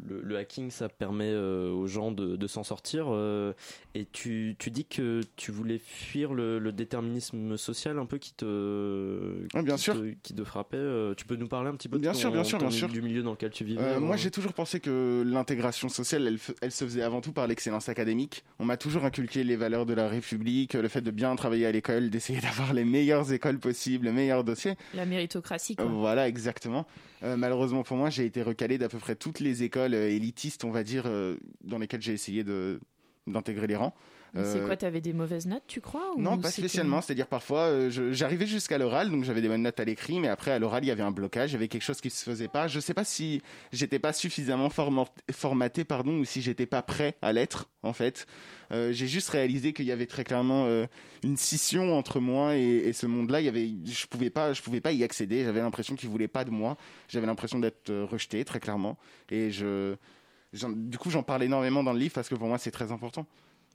[0.08, 3.06] le, le hacking, ça permet euh, aux gens de, de s'en sortir.
[3.10, 3.52] euh,
[3.94, 8.32] et tu, tu dis que tu voulais fuir le, le déterminisme social un peu qui
[8.34, 9.94] te, bien qui sûr.
[9.94, 11.14] te, qui te frappait.
[11.16, 12.76] tu peux nous parler un petit peu de Bien ton- sûr, bien sûr, ton- bien
[12.76, 12.88] sûr.
[12.88, 16.72] du milieu dans lequel tu vivais Euh, moi, j'ai toujours pensé que l'intégration sociale, elle
[16.72, 18.44] se faisait avant tout par l'excellence académique.
[18.58, 21.72] On m'a toujours inculqué les valeurs de la République, le fait de bien travailler à
[21.72, 24.74] l'école, d'essayer d'avoir les meilleures écoles possibles, les meilleurs dossiers.
[24.94, 25.84] La méritocratie, quoi.
[25.86, 26.53] Voilà, exactement.
[27.22, 30.64] Euh, malheureusement pour moi, j'ai été recalé d'à peu près toutes les écoles euh, élitistes,
[30.64, 32.44] on va dire, euh, dans lesquelles j'ai essayé
[33.26, 33.94] d'intégrer les rangs.
[34.36, 37.00] C'est Euh, quoi, t'avais des mauvaises notes, tu crois ou non, pas spécialement.
[37.00, 40.50] C'est-à-dire parfois, euh, j'arrivais jusqu'à l'oral, donc j'avais des bonnes notes à l'écrit, mais après
[40.50, 42.48] à l'oral, il y avait un blocage, il y avait quelque chose qui se faisait
[42.48, 42.66] pas.
[42.66, 43.42] Je sais pas si
[43.72, 48.26] j'étais pas suffisamment format- formaté, pardon, ou si j'étais pas prêt à l'être, en fait.
[48.72, 50.86] Euh, J'ai juste réalisé qu'il y avait très clairement euh,
[51.22, 53.40] une scission entre moi et, et ce monde-là.
[53.40, 55.44] Il y avait, je pouvais pas, je pouvais pas y accéder.
[55.44, 56.76] J'avais l'impression qu'ils voulaient pas de moi.
[57.08, 58.98] J'avais l'impression d'être rejeté, très clairement.
[59.30, 59.94] Et je,
[60.52, 63.26] du coup, j'en parle énormément dans le livre parce que pour moi, c'est très important.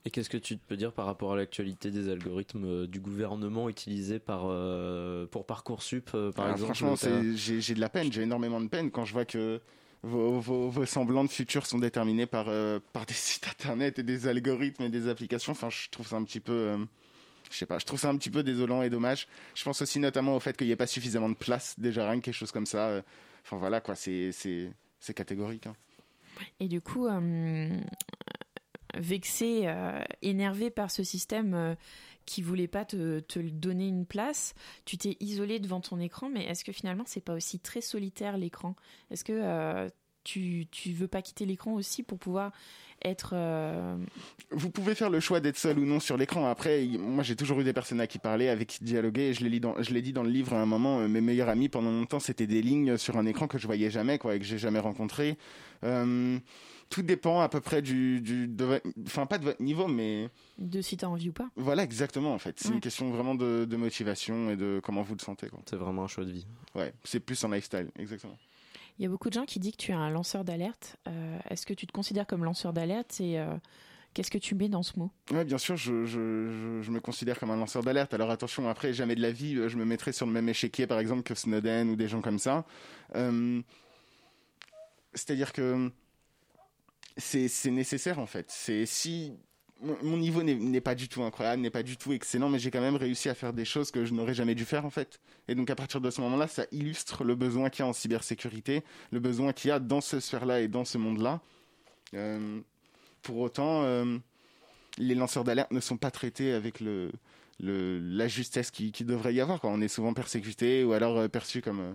[0.05, 3.67] Et qu'est-ce que tu peux dire par rapport à l'actualité des algorithmes euh, du gouvernement
[3.69, 8.11] utilisés par, euh, pour Parcoursup, euh, par Alors, exemple franchement, j'ai j'ai de la peine,
[8.11, 9.59] j'ai énormément de peine quand je vois que
[10.03, 14.03] vos, vos, vos semblants de futur sont déterminés par, euh, par des sites internet et
[14.03, 15.51] des algorithmes et des applications.
[15.51, 16.77] Enfin, je trouve ça un petit peu, euh,
[17.51, 19.27] je sais pas, je trouve ça un petit peu désolant et dommage.
[19.53, 22.19] Je pense aussi notamment au fait qu'il n'y ait pas suffisamment de place, déjà rien
[22.21, 23.01] que quelque chose comme ça.
[23.43, 25.67] Enfin voilà quoi, c'est c'est c'est catégorique.
[25.67, 25.75] hein.
[26.61, 27.67] Et du coup, euh,
[28.97, 31.75] vexé, euh, énervé par ce système euh,
[32.25, 34.53] qui voulait pas te, te donner une place,
[34.85, 38.37] tu t'es isolé devant ton écran, mais est-ce que finalement c'est pas aussi très solitaire
[38.37, 38.75] l'écran?
[39.11, 39.89] Est-ce que euh,
[40.23, 42.51] tu, tu veux pas quitter l'écran aussi pour pouvoir
[43.03, 43.31] être...
[43.33, 43.97] euh,
[44.51, 46.47] Vous pouvez faire le choix d'être seul ou non sur l'écran.
[46.49, 49.29] Après, moi j'ai toujours eu des personnes à qui parler, avec qui dialoguer.
[49.29, 50.99] Et je l'ai dit dans, je l'ai dit dans le livre à un moment.
[50.99, 53.89] euh, mes meilleurs amis pendant longtemps c'était des lignes sur un écran que je voyais
[53.89, 55.37] jamais, quoi, et que j'ai jamais rencontré.
[55.83, 56.37] Euh,
[56.89, 60.27] tout dépend à peu près du, du de vo- enfin pas de votre niveau, mais
[60.57, 62.59] de si tu as envie ou pas voilà exactement en fait.
[62.59, 62.73] C'est Ouais.
[62.73, 65.47] une question vraiment de, de motivation et de comment vous le sentez.
[65.49, 65.59] Quoi.
[65.69, 66.47] C'est vraiment un choix de vie.
[66.75, 68.35] Ouais, c'est plus un lifestyle, exactement.
[68.99, 70.97] Il y a beaucoup de gens qui disent que tu es un lanceur d'alerte.
[71.07, 73.55] Euh, est-ce que tu te considères comme lanceur d'alerte et euh,
[74.13, 75.09] qu'est-ce que tu mets dans ce mot?
[75.31, 78.13] Ouais, bien sûr, je, je, je, me considère comme un lanceur d'alerte.
[78.13, 80.85] Alors attention, après, jamais de la vie, euh, je me mettrai sur le même échiquier,
[80.85, 82.65] par exemple, que Snowden ou des gens comme ça.
[85.13, 85.89] C'est-à-dire que
[87.15, 88.47] c'est c'est nécessaire, en fait.
[88.49, 89.39] C'est si
[89.81, 92.81] mon niveau n'est pas du tout incroyable, n'est pas du tout excellent, mais j'ai quand
[92.81, 95.19] même réussi à faire des choses que je n'aurais jamais dû faire, en fait.
[95.47, 97.93] Et donc, à partir de ce moment-là, ça illustre le besoin qu'il y a en
[97.93, 101.41] cybersécurité, le besoin qu'il y a dans ce sphère-là et dans ce monde-là.
[102.13, 102.59] Euh,
[103.21, 104.17] pour autant, euh,
[104.97, 107.11] les lanceurs d'alerte ne sont pas traités avec le,
[107.59, 109.59] la justesse qui, devrait y avoir.
[109.63, 111.93] On est souvent persécuté ou alors euh, perçu comme euh,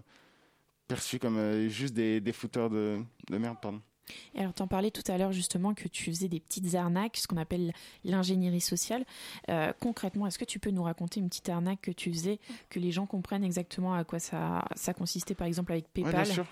[0.88, 3.57] perçu comme juste des, des fouteurs de, de merde.
[3.61, 3.81] Pardon.
[4.34, 7.26] Et alors, t'en parlais tout à l'heure justement que tu faisais des petites arnaques, ce
[7.26, 7.72] qu'on appelle
[8.04, 9.04] l'ingénierie sociale.
[9.48, 12.38] Euh, concrètement, est-ce que tu peux nous raconter une petite arnaque que tu faisais,
[12.70, 16.24] que les gens comprennent exactement à quoi ça, ça consistait, par exemple avec Ouais, PayPal?
[16.24, 16.46] bien sûr.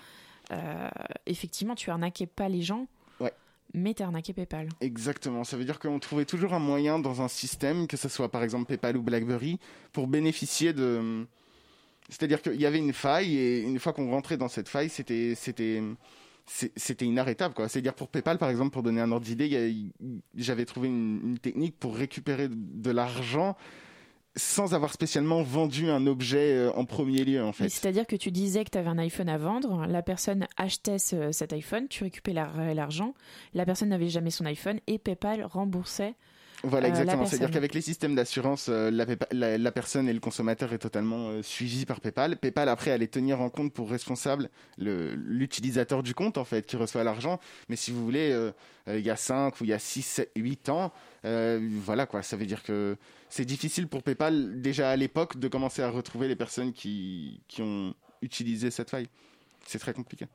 [0.51, 0.89] Euh,
[1.25, 2.87] Effectivement, tu arnaquais pas les gens,
[3.19, 3.31] Ouais.
[3.73, 4.67] mais tu arnaqué PayPal.
[4.81, 5.43] Exactement.
[5.43, 8.43] Ça veut dire qu'on trouvait toujours un moyen dans un système, que ce soit par
[8.43, 9.59] exemple PayPal ou BlackBerry,
[9.91, 11.25] pour bénéficier de.
[12.09, 15.33] C'est-à-dire qu'il y avait une faille et une fois qu'on rentrait dans cette faille, c'était
[15.35, 15.81] c'était
[16.45, 17.69] c'était inarrêtable quoi.
[17.69, 19.91] C'est-à-dire pour PayPal par exemple, pour donner un ordre d'idée,
[20.35, 23.55] j'avais trouvé une, une technique pour récupérer de, de l'argent
[24.35, 27.69] sans avoir spécialement vendu un objet euh, en premier lieu en fait.
[27.69, 31.31] C'est-à-dire que tu disais que tu avais un iPhone à vendre, la personne achetait ce-
[31.31, 33.13] cet iPhone, tu récupérais l'argent,
[33.53, 36.15] la personne n'avait jamais son iPhone et PayPal remboursait.
[36.65, 37.25] Voilà, euh, exactement.
[37.25, 40.77] C'est-à-dire qu'avec les systèmes d'assurance, euh, la, Paypa- la- la personne et le consommateur est
[40.77, 42.37] totalement euh, suivi par PayPal.
[42.37, 46.77] PayPal, après, allait tenir en compte pour responsable le- l'utilisateur du compte, en fait, qui
[46.77, 47.39] reçoit l'argent.
[47.67, 48.33] Mais si vous voulez,
[48.87, 50.93] il y a 5 ou il y a 6, 7, 8 ans,
[51.25, 52.21] euh, voilà, quoi.
[52.23, 52.95] Ça veut dire que
[53.29, 57.61] c'est difficile pour PayPal, déjà à l'époque, de commencer à retrouver les personnes qui, qui
[57.61, 59.07] ont utilisé cette faille.
[59.65, 60.27] C'est très compliqué.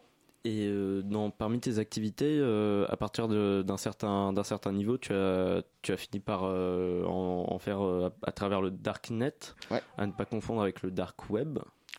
[0.44, 5.12] Et euh, dans, parmi tes activités, euh, à partir d'un certain, d'un certain niveau, tu
[5.12, 9.35] as, tu as fini par euh, en, en faire à, à travers le darknet,
[9.70, 9.83] Ouais.
[9.98, 11.59] à ne pas confondre avec le dark web.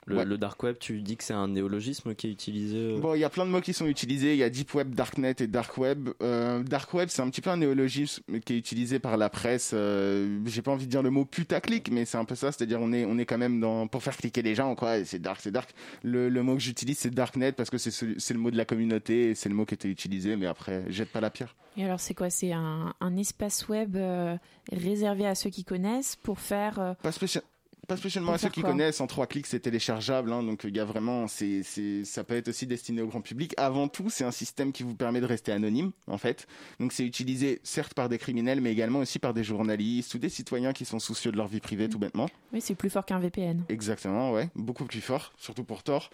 [0.10, 0.26] Le, Ouais.
[0.26, 2.78] le dark web, tu dis que c'est un néologisme qui est utilisé.
[2.78, 4.34] euh, Bon, il y a plein de mots qui sont utilisés.
[4.34, 6.10] Il y a Deep Web, Darknet et Dark Web.
[6.24, 9.72] Euh, dark Web, c'est un petit peu un néologisme qui est utilisé par la presse.
[9.74, 12.52] Euh, J'ai pas envie de dire le mot putaclic, mais c'est un peu ça.
[12.52, 15.06] C'est-à-dire, on est, on est quand même dans pour faire cliquer les gens, quoi.
[15.06, 15.70] C'est dark, c'est dark.
[16.04, 18.58] Le, le mot que j'utilise, c'est Darknet parce que c'est ce- c'est le mot de
[18.58, 20.36] la communauté et c'est le mot qui était utilisé.
[20.36, 21.56] Mais après, jette pas la pierre.
[21.78, 22.30] Et alors c'est quoi?
[22.30, 24.36] C'est un, un espace web euh,
[24.72, 26.80] réservé à ceux qui connaissent pour faire...
[26.80, 27.44] euh, Pas, spécial-
[27.90, 29.02] pas spécialement à ceux qui connaissent.
[29.02, 30.32] En trois clics, c'est téléchargeable.
[30.32, 33.22] hein, donc il y a vraiment, c'est, c'est, ça peut être aussi destiné au grand
[33.22, 33.54] public.
[33.58, 36.48] Avant tout, c'est un système qui vous permet de rester anonyme, en fait.
[36.80, 40.30] Donc c'est utilisé certes par des criminels, mais également aussi par des journalistes ou des
[40.30, 42.30] citoyens qui sont soucieux de leur vie privée, tout bêtement.
[42.54, 43.64] Oui, c'est plus fort qu'un VPN.
[43.70, 46.12] Exactement, ouais, beaucoup plus fort, surtout pour Tor.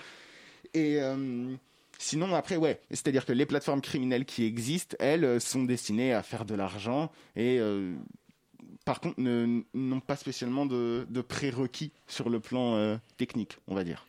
[0.73, 1.53] Et euh,
[1.97, 6.23] sinon, après, ouais, c'est-à-dire que les plateformes criminelles qui existent, elles, euh, sont destinées à
[6.23, 7.93] faire de l'argent et, euh,
[8.85, 13.83] par contre, n'ont pas spécialement de, de prérequis sur le plan euh, technique, on va
[13.83, 14.05] dire.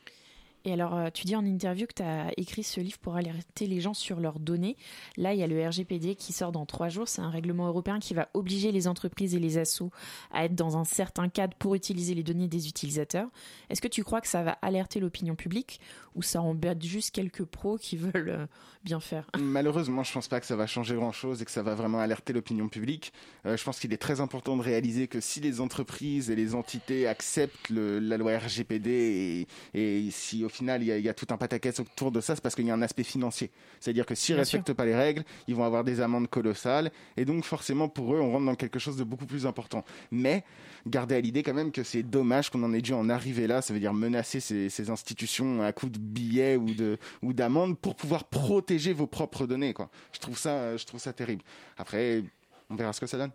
[0.67, 3.69] Et alors, euh, tu dis en interview que tu as écrit ce livre pour alerter
[3.69, 4.77] les gens sur leurs données.
[5.17, 7.07] Là, il y a le RGPD qui sort dans trois jours.
[7.07, 9.93] C'est un règlement européen qui va obliger les entreprises et les assos
[10.33, 13.29] à être dans un certain cadre pour utiliser les données des utilisateurs.
[13.71, 15.81] Est-ce que tu crois que ça va alerter l'opinion publique
[16.17, 18.47] ou ça embête juste quelques pros qui veulent euh,
[18.83, 19.31] bien faire?
[19.39, 22.33] Malheureusement, je pense pas que ça va changer grand-chose et que ça va vraiment alerter
[22.33, 23.13] l'opinion publique.
[23.47, 26.57] Euh, je pense qu'il est très important de réaliser que si les entreprises et les
[26.57, 31.09] entités acceptent la loi RGPD et, et si officiellement final, il y, a, il y
[31.09, 33.51] a tout un pataquès autour de ça, c'est parce qu'il y a un aspect financier.
[33.81, 37.25] C'est-à-dire que s'ils Bien respectent pas les règles, ils vont avoir des amendes colossales, et
[37.25, 39.85] donc forcément pour eux, on rentre dans quelque chose de beaucoup plus important.
[40.11, 40.45] Mais
[40.87, 43.63] gardez à l'idée quand même que c'est dommage qu'on en ait dû en arriver là.
[43.63, 47.79] Ça veut dire menacer ces, ces institutions à coups de billets ou de ou d'amendes
[47.79, 49.73] pour pouvoir protéger vos propres données.
[49.73, 49.91] Quoi.
[50.13, 51.43] Je trouve ça, je trouve ça terrible.
[51.77, 52.23] Après,
[52.71, 53.33] on verra ce que ça donne.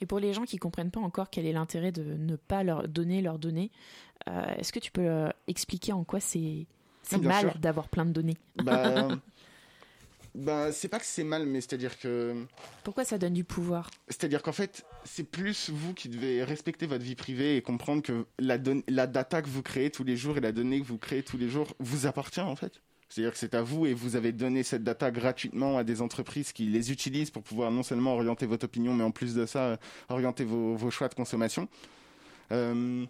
[0.00, 2.86] Et pour les gens qui comprennent pas encore quel est l'intérêt de ne pas leur
[2.88, 3.70] donner leurs données,
[4.28, 6.66] euh, est-ce que tu peux euh, expliquer en quoi c'est
[7.20, 8.36] mal d'avoir plein de données?
[8.56, 9.08] Bah,
[10.34, 12.44] bah, c'est pas que c'est mal, mais c'est-à-dire que
[12.84, 13.90] Pourquoi ça donne du pouvoir?
[14.08, 18.26] C'est-à-dire qu'en fait, c'est plus vous qui devez respecter votre vie privée et comprendre que
[18.38, 21.38] la data que vous créez tous les jours et la donnée que vous créez tous
[21.38, 22.82] les jours vous appartient en fait.
[23.08, 26.52] C'est-à-dire que c'est à vous et vous avez donné cette data gratuitement à des entreprises
[26.52, 29.60] qui les utilisent pour pouvoir non seulement orienter votre opinion, mais en plus de ça,
[29.60, 29.76] euh,
[30.08, 31.68] orienter vos, choix de consommation.
[32.52, 33.04] Euh,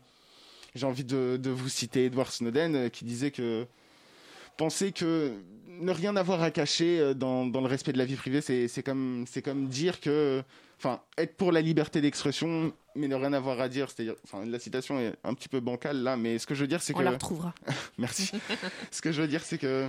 [0.74, 3.66] J'ai envie de, vous citer Edward Snowden euh, qui disait que
[4.58, 5.32] penser que
[5.66, 9.68] ne rien avoir à cacher dans, le respect de la vie privée, c'est comme, comme
[9.68, 10.42] dire que,
[10.78, 13.90] enfin, être pour la liberté d'expression, mais ne rien avoir à dire.
[13.90, 16.68] C'est-à-dire, enfin, la citation est un petit peu bancale là, mais ce que je veux
[16.68, 17.04] dire, c'est On que.
[17.04, 17.54] la retrouvera.
[17.98, 18.32] Merci.
[18.90, 19.88] ce que je veux dire, c'est que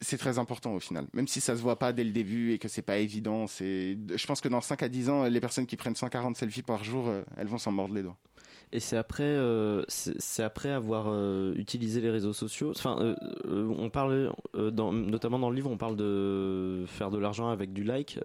[0.00, 1.06] c'est très important au final.
[1.12, 3.96] Même si ça se voit pas dès le début et que c'est pas évident, c'est,
[4.14, 6.84] je pense que dans 5 à 10 ans, les personnes qui prennent 140 selfies par
[6.84, 8.18] jour, euh, elles vont s'en mordre les doigts.
[8.72, 12.70] Et c'est après, euh, c'est après avoir euh, utilisé les réseaux sociaux.
[12.70, 17.48] Enfin, euh, on parle, dans, notamment dans le livre, on parle de faire de l'argent
[17.48, 18.18] avec du like.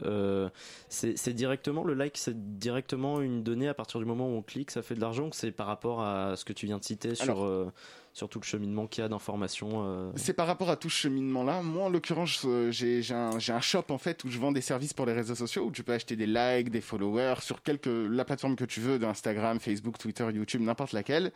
[0.90, 4.72] C'est directement le like, c'est directement une donnée à partir du moment où on clique,
[4.72, 5.30] ça fait de l'argent.
[5.32, 7.72] C'est par rapport à ce que tu viens de citer sur Alors-
[8.14, 9.84] sur tout le cheminement qu'il y a d'informations.
[9.86, 10.12] euh.
[10.16, 11.62] C'est par rapport à tout ce cheminement-là.
[11.62, 15.06] Moi, en l'occurrence, euh, j'ai un shop en fait où je vends des services pour
[15.06, 18.56] les réseaux sociaux où tu peux acheter des likes, des followers sur quelque la plateforme
[18.56, 21.32] que tu veux, d'Instagram, Facebook, Twitter, YouTube, n'importe laquelle.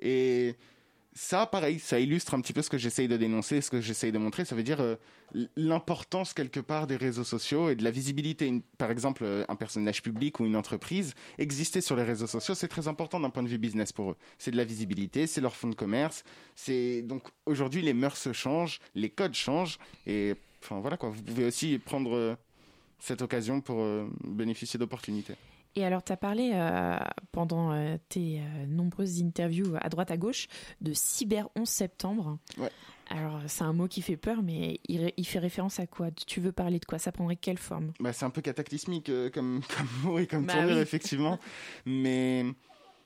[0.00, 0.54] Et
[1.18, 4.12] ça, pareil, ça illustre un petit peu ce que j'essaye de dénoncer, ce que j'essaye
[4.12, 4.44] de montrer.
[4.44, 4.94] Ça veut dire euh,
[5.56, 8.62] l'importance quelque part des réseaux sociaux et de la visibilité.
[8.78, 12.68] Par exemple, euh, un personnage public ou une entreprise exister sur les réseaux sociaux, c'est
[12.68, 14.16] très important d'un point de vue business pour eux.
[14.38, 16.22] C'est de la visibilité, c'est leur fonds de commerce.
[16.54, 21.10] C'est donc aujourd'hui les mœurs changent, les codes changent et enfin voilà quoi.
[21.10, 22.36] Vous pouvez aussi prendre euh,
[23.00, 23.84] cette occasion pour
[24.24, 25.34] bénéficier d'opportunités.
[25.74, 26.96] Et alors, tu as parlé euh,
[27.32, 30.48] pendant euh, tes euh, nombreuses interviews à droite à gauche
[30.80, 32.38] de Cyber 11 septembre.
[32.58, 32.70] Ouais.
[33.10, 36.10] Alors, c'est un mot qui fait peur, mais il, fait référence à quoi?
[36.10, 36.98] Tu veux parler de quoi?
[36.98, 37.92] Ça prendrait quelle forme?
[38.00, 40.82] Bah, c'est un peu cataclysmique comme, comme mot et comme Bah tournure, oui.
[40.82, 41.38] effectivement.
[41.86, 42.44] Mais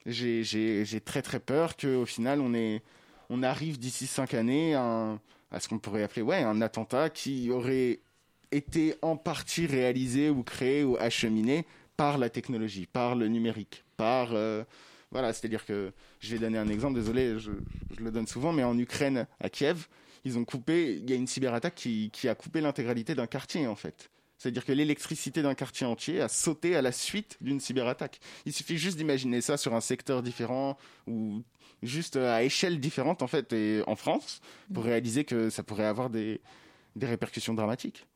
[0.06, 2.82] j'ai- j'ai j'ai très très peur qu'au final, on, est,
[3.30, 5.20] on arrive d'ici cinq années à, un-
[5.52, 8.00] à ce qu'on pourrait appeler ouais, un attentat qui aurait
[8.50, 11.64] été en partie réalisé ou créé ou acheminé
[11.96, 14.32] par la technologie, par le numérique, par...
[14.32, 14.64] euh,
[15.10, 17.50] voilà, c'est-à-dire que je vais donner un exemple, désolé, je,
[17.96, 19.86] je le donne souvent, mais en Ukraine, à Kiev,
[20.24, 23.66] ils ont coupé, il y a une cyberattaque qui, qui a coupé l'intégralité d'un quartier
[23.66, 24.08] en fait.
[24.38, 28.20] C'est-à-dire que l'électricité d'un quartier entier a sauté à la suite d'une cyberattaque.
[28.46, 30.76] Il suffit juste d'imaginer ça sur un secteur différent
[31.06, 31.42] ou
[31.82, 34.40] juste à échelle différente en fait et en France
[34.72, 36.40] pour réaliser que ça pourrait avoir des,
[36.96, 38.06] des répercussions dramatiques.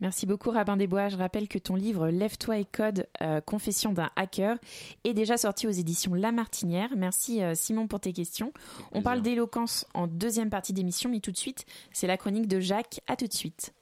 [0.00, 1.08] Merci beaucoup Rabin Desbois.
[1.08, 4.58] Je rappelle que ton livre Lève-toi et code, euh, confession d'un hacker,
[5.04, 6.90] est déjà sorti aux éditions La Martinière.
[6.96, 8.52] Merci euh, Simon pour tes questions.
[8.92, 12.60] On parle d'éloquence en deuxième partie d'émission, mais tout de suite, c'est la chronique de
[12.60, 13.00] Jacques.
[13.06, 13.72] À tout de suite.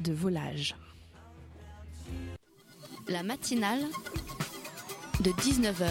[0.00, 0.76] De Volage.
[3.08, 3.84] La matinale
[5.20, 5.88] de 19h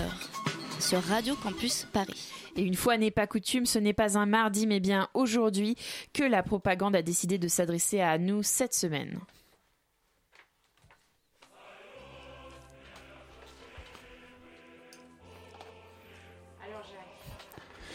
[0.80, 2.32] sur Radio Campus Paris.
[2.56, 5.76] Et une fois n'est pas coutume, ce n'est pas un mardi, mais bien aujourd'hui
[6.14, 9.20] que la propagande a décidé de s'adresser à nous cette semaine.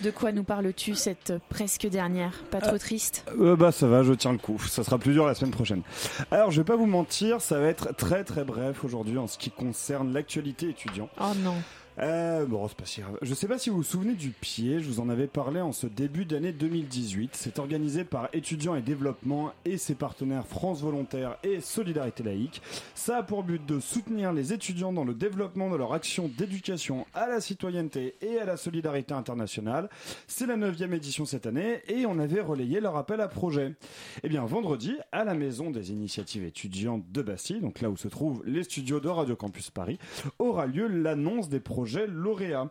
[0.02, 4.12] De quoi nous parles-tu cette presque dernière Pas trop triste Euh, bah ça va, je
[4.14, 4.58] tiens le coup.
[4.58, 5.82] Ça sera plus dur la semaine prochaine.
[6.30, 9.36] Alors je vais pas vous mentir, ça va être très très bref aujourd'hui en ce
[9.36, 11.08] qui concerne l'actualité étudiant.
[11.20, 11.56] Oh non.
[12.02, 13.18] Euh, bon, c'est pas si grave.
[13.20, 15.72] Je sais pas si vous vous souvenez du pied, je vous en avais parlé en
[15.72, 17.32] ce début d'année 2018.
[17.34, 22.62] C'est organisé par Étudiants et Développement et ses partenaires France Volontaire et Solidarité Laïque.
[22.94, 27.06] Ça a pour but de soutenir les étudiants dans le développement de leur action d'éducation
[27.12, 29.90] à la citoyenneté et à la solidarité internationale.
[30.26, 33.74] C'est la neuvième édition cette année et on avait relayé leur appel à projet.
[34.22, 38.08] Eh bien, vendredi, à la Maison des Initiatives étudiantes de Bastille, donc là où se
[38.08, 39.98] trouvent les studios de Radio Campus Paris,
[40.38, 42.70] aura lieu l'annonce des projets lauréats.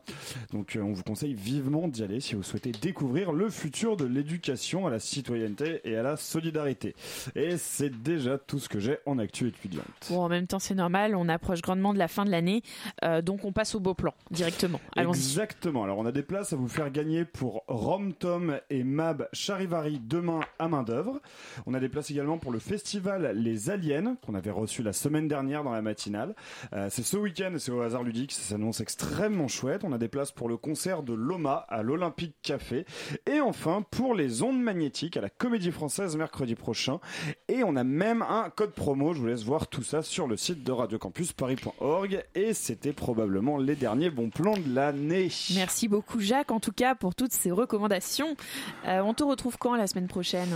[0.52, 4.06] Donc euh, on vous conseille vivement d'y aller si vous souhaitez découvrir le futur de
[4.06, 6.96] l'éducation à la citoyenneté et à la solidarité.
[7.36, 9.86] Et c'est déjà tout ce que j'ai en actu étudiante.
[10.10, 12.62] Bon, en même temps, c'est normal, on approche grandement de la fin de l'année,
[13.04, 14.80] euh, donc on passe au beau plan directement.
[14.96, 15.18] Allons-y.
[15.18, 15.84] Exactement.
[15.84, 20.00] Alors on a des places à vous faire gagner pour Rom Tom et Mab Charivari
[20.00, 21.20] demain à main d'œuvre.
[21.66, 25.28] On a des places également pour le festival Les Aliens qu'on avait reçu la semaine
[25.28, 26.36] dernière dans la matinale.
[26.74, 29.09] Euh, c'est ce week-end, c'est au hasard ludique, ça s'annonce extrêmement
[29.48, 29.84] chouette.
[29.84, 32.86] On a des places pour le concert de Loma à l'Olympique Café
[33.26, 37.00] et enfin pour les ondes magnétiques à la Comédie Française mercredi prochain.
[37.48, 39.14] Et on a même un code promo.
[39.14, 43.76] Je vous laisse voir tout ça sur le site de radiocampusparis.org et c'était probablement les
[43.76, 45.30] derniers bons plans de l'année.
[45.56, 48.36] Merci beaucoup Jacques en tout cas pour toutes ces recommandations.
[48.86, 50.50] Euh, on te retrouve quand la semaine prochaine?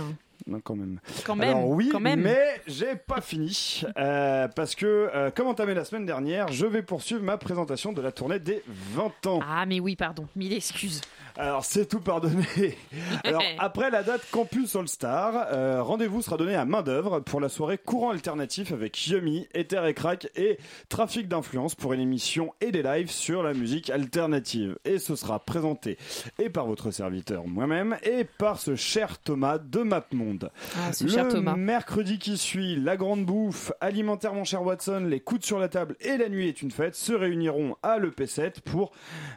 [0.46, 1.00] Non, quand même.
[1.24, 2.20] Quand même, Alors oui, quand même.
[2.20, 6.82] mais j'ai pas fini euh, parce que euh, comme entamé la semaine dernière, je vais
[6.82, 9.40] poursuivre ma présentation de la tournée des 20 ans.
[9.42, 11.00] Ah mais oui, pardon, mille excuses.
[11.36, 12.44] Alors c'est tout pardonné.
[13.24, 17.40] Alors après la date Campus All Star, euh, rendez-vous sera donné à main d'œuvre pour
[17.40, 22.54] la soirée courant alternatif avec Yumi, Ether et Crack et Trafic d'influence pour une émission
[22.60, 24.76] et des lives sur la musique alternative.
[24.84, 25.98] Et ce sera présenté
[26.38, 30.52] et par votre serviteur moi-même et par ce cher Thomas de MapMonde.
[30.76, 31.56] Ah, ce Le cher Thomas.
[31.56, 35.96] mercredi qui suit, la grande bouffe, alimentaire mon cher Watson, les coudes sur la table
[36.00, 38.92] et la nuit est une fête se réuniront à l'EP7 pour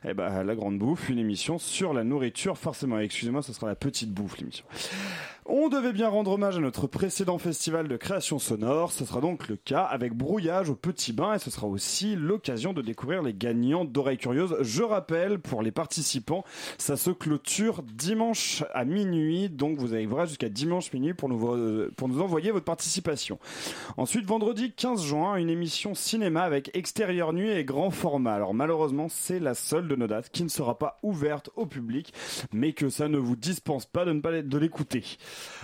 [0.07, 2.57] eh ben, la grande bouffe, une émission sur la nourriture.
[2.57, 4.65] Forcément, excusez-moi, ce sera la petite bouffe l'émission.
[5.49, 8.91] On devait bien rendre hommage à notre précédent festival de création sonore.
[8.91, 12.73] Ce sera donc le cas avec Brouillage au Petit Bain et ce sera aussi l'occasion
[12.73, 14.57] de découvrir les gagnants d'Oreilles Curieuses.
[14.59, 16.43] Je rappelle, pour les participants,
[16.77, 19.47] ça se clôture dimanche à minuit.
[19.49, 23.39] Donc vous avez jusqu'à dimanche minuit pour nous, vo- pour nous envoyer votre participation.
[23.95, 28.33] Ensuite, vendredi 15 juin, une émission cinéma avec extérieur nuit et grand format.
[28.33, 32.13] Alors malheureusement, c'est la seule de nos dates qui ne sera pas ouverte au public,
[32.51, 35.05] mais que ça ne vous dispense pas de ne pas de l'écouter.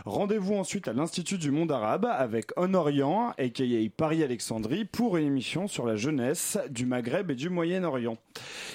[0.05, 3.63] Rendez-vous ensuite à l'Institut du monde arabe avec Honorian, aka
[3.95, 8.17] Paris-Alexandrie, pour une émission sur la jeunesse du Maghreb et du Moyen-Orient.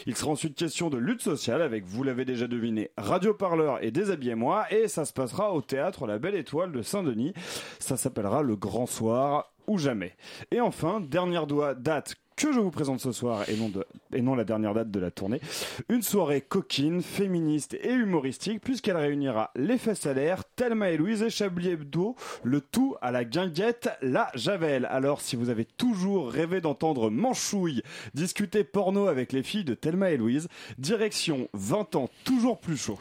[0.06, 3.90] Il sera ensuite question de lutte sociale avec, vous l'avez déjà deviné, Radio Parleur et
[3.90, 7.32] Déshabillez-moi, et ça se passera au théâtre La Belle Étoile de Saint-Denis.
[7.78, 10.16] Ça s'appellera Le Grand Soir ou jamais.
[10.50, 14.92] Et enfin, dernière date que je vous présente ce soir et non, la dernière date
[14.92, 15.40] de la tournée.
[15.88, 21.22] Une soirée coquine, féministe et humoristique puisqu'elle réunira les fesses à l'air, Thelma et Louise
[21.22, 22.14] et Chablis Hebdo,
[22.44, 24.86] le tout à la guinguette La Javel.
[24.86, 27.82] Alors si vous avez toujours rêvé d'entendre Manchouille
[28.14, 30.46] discuter porno avec les filles de Thelma et Louise,
[30.78, 33.00] direction 20 ans toujours plus chaud.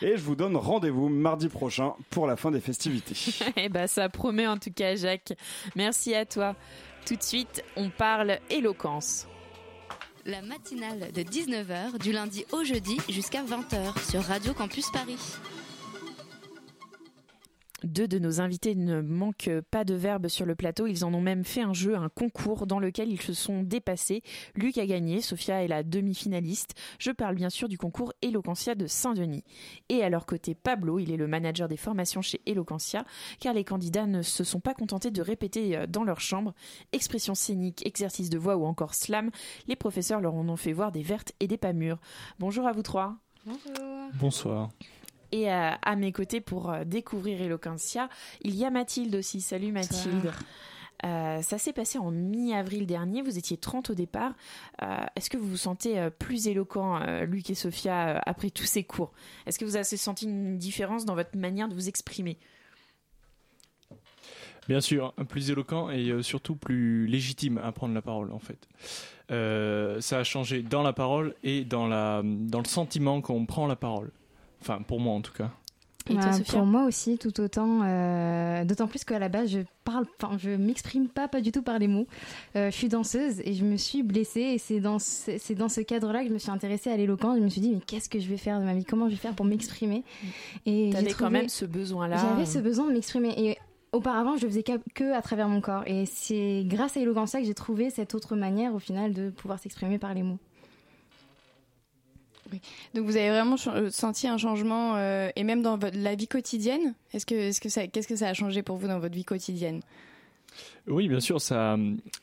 [0.00, 3.14] Et je vous donne rendez-vous mardi prochain pour la fin des festivités.
[3.56, 5.34] Eh ben ça promet en tout cas Jacques.
[5.74, 6.54] Merci à toi.
[7.08, 9.26] Tout de suite, on parle éloquence.
[10.26, 15.16] La matinale de 19h du lundi au jeudi jusqu'à 20h sur Radio Campus Paris.
[17.84, 20.88] Deux de nos invités ne manquent pas de verbe sur le plateau.
[20.88, 24.22] Ils en ont même fait un jeu, un concours dans lequel ils se sont dépassés.
[24.56, 26.74] Luc a gagné, Sophia est la demi-finaliste.
[26.98, 29.44] Je parle bien sûr du concours Eloquentia de Saint-Denis.
[29.88, 33.04] Et à leur côté, Pablo, il est le manager des formations chez Eloquentia,
[33.38, 36.54] car les candidats ne se sont pas contentés de répéter euh, dans leur chambre
[36.92, 39.30] expressions scéniques, exercices de voix ou encore slam.
[39.68, 42.00] Les professeurs leur en ont fait voir des vertes et des pas mûres.
[42.40, 43.16] Bonjour à vous trois.
[43.46, 44.10] Bonjour.
[44.14, 44.70] Bonsoir.
[45.32, 48.08] Et euh, à mes côtés pour euh, découvrir Eloquentia,
[48.42, 49.40] il y a Mathilde aussi.
[49.40, 50.32] Salut Mathilde.
[51.04, 54.32] Euh, ça s'est passé en mi-avril dernier, vous étiez 30 au départ.
[54.82, 58.64] Euh, Est-ce que vous vous sentez plus éloquent, euh, Luc et Sophia, euh, après tous
[58.64, 59.12] ces cours?
[59.46, 62.36] Est-ce que vous avez senti une différence dans votre manière de vous exprimer?
[64.66, 68.68] Bien sûr, plus éloquent et surtout plus légitime à prendre la parole en fait.
[69.30, 73.66] Euh, ça a changé dans la parole et dans, la, dans le sentiment qu'on prend
[73.66, 74.10] la parole.
[74.60, 75.50] Enfin, pour moi en tout cas.
[76.10, 77.80] Et toi, Bah, pour moi aussi, tout autant.
[77.84, 81.60] euh, D'autant plus qu'à la base, je parle, enfin, je m'exprime pas, pas du tout
[81.60, 82.06] par les mots.
[82.56, 84.40] Euh, je suis danseuse et je me suis blessée.
[84.40, 87.36] Et c'est dans, ce- c'est dans ce cadre-là que je me suis intéressée à l'éloquence.
[87.38, 88.86] Je me suis dit, mais qu'est-ce que je vais faire de ma vie?
[88.86, 90.02] Comment je vais faire pour m'exprimer?
[90.64, 92.16] Et j'ai T'avais quand même ce besoin-là.
[92.16, 93.34] J'avais ce besoin de m'exprimer.
[93.36, 93.58] Et
[93.92, 95.82] auparavant, je le faisais qu'à- que à travers mon corps.
[95.86, 99.58] Et c'est grâce à Eloquentia que j'ai trouvé cette autre manière, au final, de pouvoir
[99.58, 100.38] s'exprimer par les mots.
[102.94, 106.28] Donc vous avez vraiment euh, senti un changement euh, et même dans votre, la vie
[106.28, 106.94] quotidienne?
[107.12, 109.24] Est-ce que, est-ce que ça, qu'est-ce que ça a changé pour vous dans votre vie
[109.24, 109.80] quotidienne?
[110.86, 111.76] Oui, bien sûr, ça,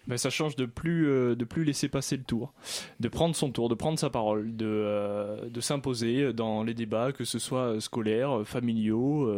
[0.07, 2.53] bah, ça change de plus, euh, de plus laisser passer le tour,
[2.99, 7.23] de prendre son tour, de prendre sa parole, de, de s'imposer dans les débats, que
[7.23, 9.31] ce soit scolaires, familiaux,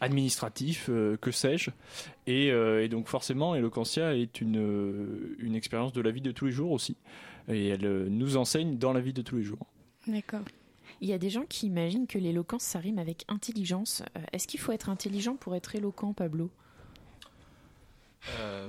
[0.00, 1.70] administratifs, que sais-je.
[2.26, 6.72] Et, donc forcément, Eloquentia est une, une expérience de la vie de tous les jours
[6.72, 6.96] aussi.
[7.48, 9.66] Et elle nous enseigne dans la vie de tous les jours.
[10.06, 10.44] D'accord.
[11.00, 14.02] Il y a des gens qui imaginent que l'éloquence, ça rime avec intelligence.
[14.16, 16.50] Euh, Est-ce qu'il faut être intelligent pour être éloquent, Pablo?
[18.40, 18.68] Euh,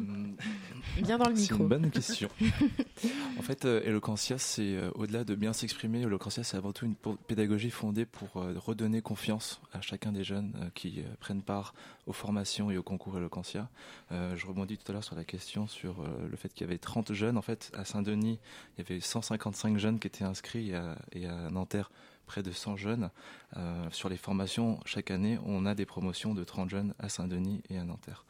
[1.02, 1.64] Bien dans le C'est micro.
[1.64, 2.30] une bonne question.
[3.40, 6.96] en fait, euh, Eloquentia, c'est euh, au-delà de bien s'exprimer, Eloquentia, c'est avant tout une
[7.28, 11.74] pédagogie fondée pour redonner confiance à chacun des jeunes qui prennent part
[12.08, 13.70] aux formations et au concours Eloquentia.
[14.12, 15.96] Je rebondis tout à l'heure sur la question sur
[16.30, 17.38] le fait qu'il y avait 30 jeunes.
[17.38, 18.40] En fait, à Saint-Denis,
[18.78, 21.92] il y avait 155 jeunes qui étaient inscrits et à, et à Nanterre,
[22.26, 23.10] près de 100 jeunes.
[23.58, 27.62] Euh, sur les formations, chaque année, on a des promotions de 30 jeunes à Saint-Denis
[27.70, 28.26] et à Nanterre.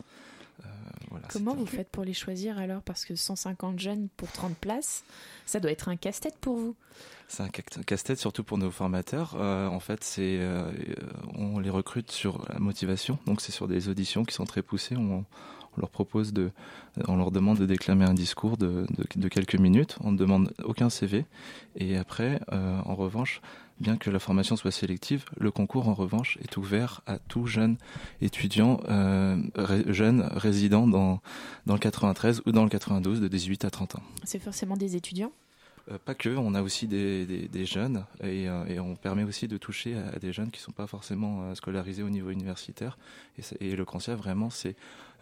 [0.64, 0.68] Euh,
[1.10, 2.82] voilà, Comment vous faites pour les choisir alors?
[2.82, 5.04] Parce que 150 jeunes pour 30 places,
[5.46, 6.76] ça doit être un casse-tête pour vous.
[7.28, 9.36] C'est un ca- casse-tête surtout pour nos formateurs.
[9.38, 10.72] Euh, en fait, c'est euh,
[11.36, 14.96] on les recrute sur la motivation, donc c'est sur des auditions qui sont très poussées.
[14.96, 15.26] On,
[15.78, 16.52] on leur propose de,
[17.08, 19.98] on leur demande de déclamer un discours de, de, quelques minutes.
[20.02, 21.26] On ne demande aucun CV.
[21.76, 23.42] Et après, euh, en revanche,
[23.80, 27.78] bien que la formation soit sélective, le concours en revanche est ouvert à tout jeune
[28.22, 29.38] étudiant, euh,
[29.88, 31.22] jeune résident dans
[31.66, 34.04] dans le 93 ou dans le 92 de 18 à 30 ans.
[34.24, 35.32] C'est forcément des étudiants?
[36.04, 39.48] Pas que, on a aussi des, des, des jeunes et, euh, et on permet aussi
[39.48, 42.98] de toucher à, des jeunes qui sont pas forcément euh, scolarisés au niveau universitaire.
[43.38, 44.76] Et, et le vraiment, c'est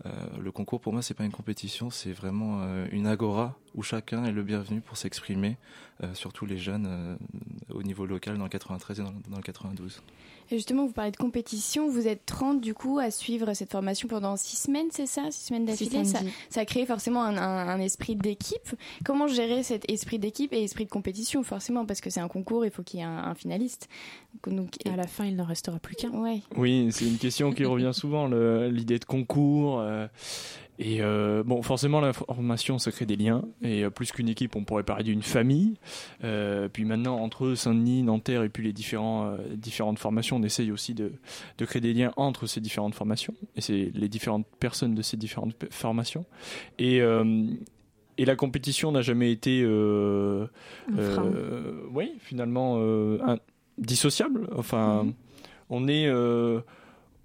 [0.05, 0.09] euh,
[0.41, 4.25] le concours pour moi, c'est pas une compétition, c'est vraiment euh, une agora où chacun
[4.25, 5.57] est le bienvenu pour s'exprimer,
[6.03, 7.15] euh, surtout les jeunes euh,
[7.73, 10.01] au niveau local dans le 93 et dans le 92.
[10.53, 11.89] Et justement, vous parlez de compétition.
[11.89, 15.23] Vous êtes 30 du coup à suivre cette formation pendant 6 semaines, c'est ça?
[15.31, 16.29] 6 semaines Six d'affilée.
[16.49, 18.75] Ça, créé forcément un, un- un esprit d'équipe.
[19.03, 22.65] Comment gérer cet esprit d'équipe et esprit de compétition Forcément, parce que c'est un concours,
[22.65, 23.89] il faut qu'il y ait un, un finaliste.
[24.45, 26.11] Donc, donc, À la fin, il n'en restera plus qu'un.
[26.11, 26.41] Ouais.
[26.55, 29.79] Oui, c'est une question qui revient souvent, l'idée de concours.
[29.79, 30.07] euh,
[30.79, 33.43] Et euh, bon, forcément, la formation, ça crée des liens.
[33.61, 35.75] Et euh, plus qu'une équipe, on pourrait parler d'une famille.
[36.23, 40.71] Euh, puis maintenant, entre Saint-Denis, Nanterre et puis les différents, euh, différentes formations, on essaye
[40.71, 41.11] aussi de,
[41.57, 45.15] de créer des liens entre ces différentes formations et c'est les différentes personnes de ces
[45.15, 46.25] différentes formations.
[46.79, 47.01] Et,
[48.17, 49.63] et la compétition n'a jamais été,
[51.93, 53.37] oui, finalement, un-
[53.77, 54.49] dissociable.
[54.55, 55.07] Enfin,
[55.69, 56.07] on est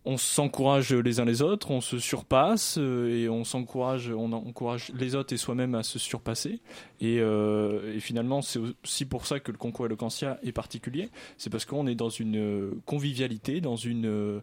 [0.08, 4.90] on s'encourage les uns les autres, on se surpasse euh, et on s'encourage, on encourage
[4.94, 6.60] les autres et soi-même à se surpasser.
[7.02, 11.10] Et, euh, et finalement, c'est aussi pour ça que le concours Eloquentia est particulier.
[11.36, 14.40] C'est parce qu'on est dans une convivialité, dans une,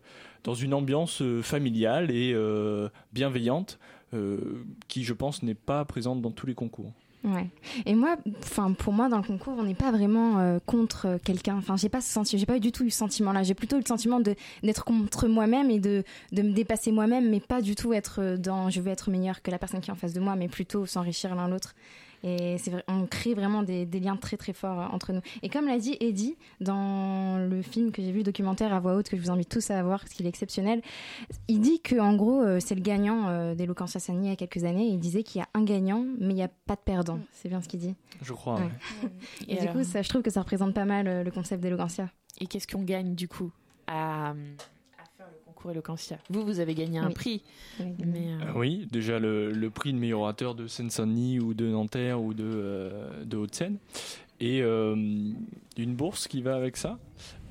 [0.72, 3.80] ambiance familiale et euh, bienveillante
[4.88, 6.93] qui, je pense, n'est pas présente dans tous les concours.
[7.26, 7.48] Ouais.
[7.88, 11.18] Et moi, enfin pour moi dans le concours, on n'est pas vraiment euh, contre euh,
[11.24, 11.56] quelqu'un.
[11.58, 13.42] Enfin, j'ai pas ce sentiment, j'ai pas eu du tout eu ce sentiment-là.
[13.42, 17.30] J'ai plutôt eu le sentiment de d'être contre moi-même et de de me dépasser moi-même,
[17.30, 19.90] mais pas du tout être euh, dans je veux être meilleur que la personne qui
[19.90, 21.74] est en face de moi, mais plutôt s'enrichir l'un l'autre.
[22.24, 25.22] Et c'est vrai, on crée vraiment des, des liens très très forts euh, entre nous.
[25.43, 28.95] Et comme l'a dit Eddie dans le film que j'ai vu, le documentaire à voix
[28.95, 30.82] haute que je vous invite tous à voir parce qu'il est exceptionnel,
[31.47, 34.36] il dit que en gros euh, c'est le gagnant euh, d'Eloquence Sani il y a
[34.36, 34.88] quelques années.
[34.88, 37.20] Il disait qu'il y a un gagnant, mais il n'y a pas de perdant.
[37.32, 37.95] C'est bien ce qu'il dit.
[38.22, 38.55] Je crois.
[38.55, 38.61] Ouais.
[39.03, 39.09] ouais.
[39.47, 41.61] Et, Et du alors coup, ça, je trouve que ça représente pas mal le concept
[41.61, 42.09] d'Eloquentia.
[42.39, 43.51] Et qu'est-ce qu'on gagne du coup
[43.88, 44.34] à,
[45.66, 47.13] concours Eloquentia Vous, vous avez gagné un Oui.
[47.13, 47.41] prix.
[47.80, 47.86] Oui.
[48.05, 52.22] Mais, euh, oui, déjà le, le prix de meilleur orateur de Seine-Saint-Denis ou de Nanterre
[52.22, 53.78] ou de, euh, de Haute-Seine.
[54.41, 54.95] Et euh,
[55.78, 56.99] une bourse qui va avec ça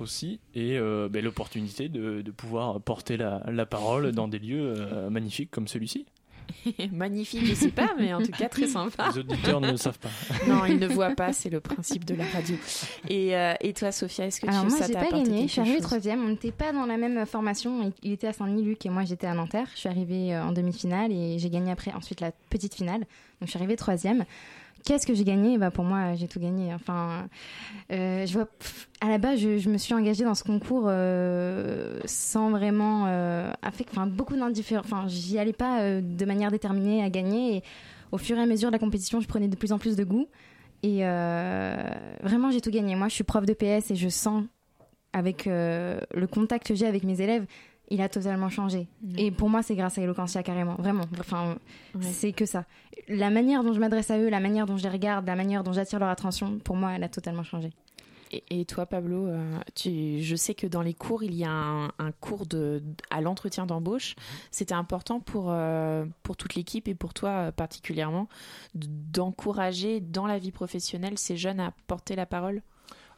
[0.01, 0.39] aussi.
[0.55, 5.09] Et euh, ben, l'opportunité de, de pouvoir porter la, la parole dans des lieux euh,
[5.09, 6.05] magnifiques comme celui-ci.
[6.93, 9.11] Magnifique, je sais pas, mais en tout cas très sympa.
[9.15, 10.09] Les auditeurs ne le savent pas.
[10.49, 12.57] Non, ils ne voient pas, c'est le principe de la radio.
[13.09, 15.43] Et, euh, et toi, Sophia, est-ce que tu Alors moi, ça j'ai pas gagné.
[15.47, 16.25] Je suis arrivée troisième.
[16.25, 17.83] On n'était pas dans la même formation.
[17.83, 19.67] Il- Il était à Saint-Denis, Luc, et moi, j'étais à Nanterre.
[19.75, 23.01] Je suis arrivée euh, en demi-finale et j'ai gagné après ensuite la petite finale.
[23.01, 23.07] Donc,
[23.43, 24.25] je suis arrivée troisième.
[24.85, 25.57] Qu'est-ce que j'ai gagné?
[25.57, 26.75] Bah, Pour moi, j'ai tout gagné.
[26.75, 27.27] Enfin,
[27.91, 28.47] euh, je vois,
[29.01, 33.07] à la base, je, me suis engagée dans ce concours euh, sans vraiment.
[33.07, 34.85] Euh, enfin, beaucoup d'indifférence.
[34.85, 37.57] Enfin, j'y allais pas de manière déterminée à gagner.
[37.57, 37.63] Et
[38.13, 40.05] au fur et à mesure de la compétition, je prenais de plus en plus de
[40.05, 40.29] goût.
[40.83, 40.99] Et
[42.23, 42.95] vraiment, j'ai tout gagné.
[42.95, 44.45] Moi, je suis prof de PS et je sens,
[45.15, 47.47] avec le contact que j'ai avec mes élèves,
[47.91, 48.89] il a totalement changé.
[49.17, 50.75] Et pour moi, c'est grâce à Eloquentia, carrément.
[50.77, 51.05] Vraiment.
[51.21, 51.57] Enfin,
[52.01, 52.65] c'est que ça.
[53.09, 55.63] La manière dont je m'adresse à eux, la manière dont je les regarde, la manière
[55.63, 57.71] dont j'attire leur attention, pour moi, elle a totalement changé.
[58.33, 61.51] Et, et toi, Pablo, euh, tu, je sais que dans les cours, il y a
[61.51, 64.17] un, un cours de, à l'entretien d'embauche.
[64.51, 68.29] C'était important pour, euh, pour toute l'équipe et pour toi euh, particulièrement
[68.75, 72.63] d'encourager dans la vie professionnelle ces jeunes à porter la parole?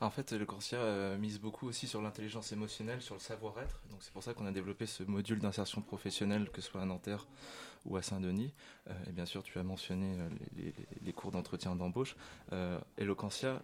[0.01, 3.80] En fait, le Corsia euh, mise beaucoup aussi sur l'intelligence émotionnelle, sur le savoir-être.
[3.90, 6.84] Donc c'est pour ça qu'on a développé ce module d'insertion professionnelle, que ce soit à
[6.84, 7.26] Nanterre
[7.86, 8.53] ou à Saint-Denis.
[8.88, 10.72] Euh, et bien sûr, tu as mentionné euh,
[11.05, 12.16] les, cours d'entretien d'embauche.
[12.53, 13.62] Euh, Eloquentia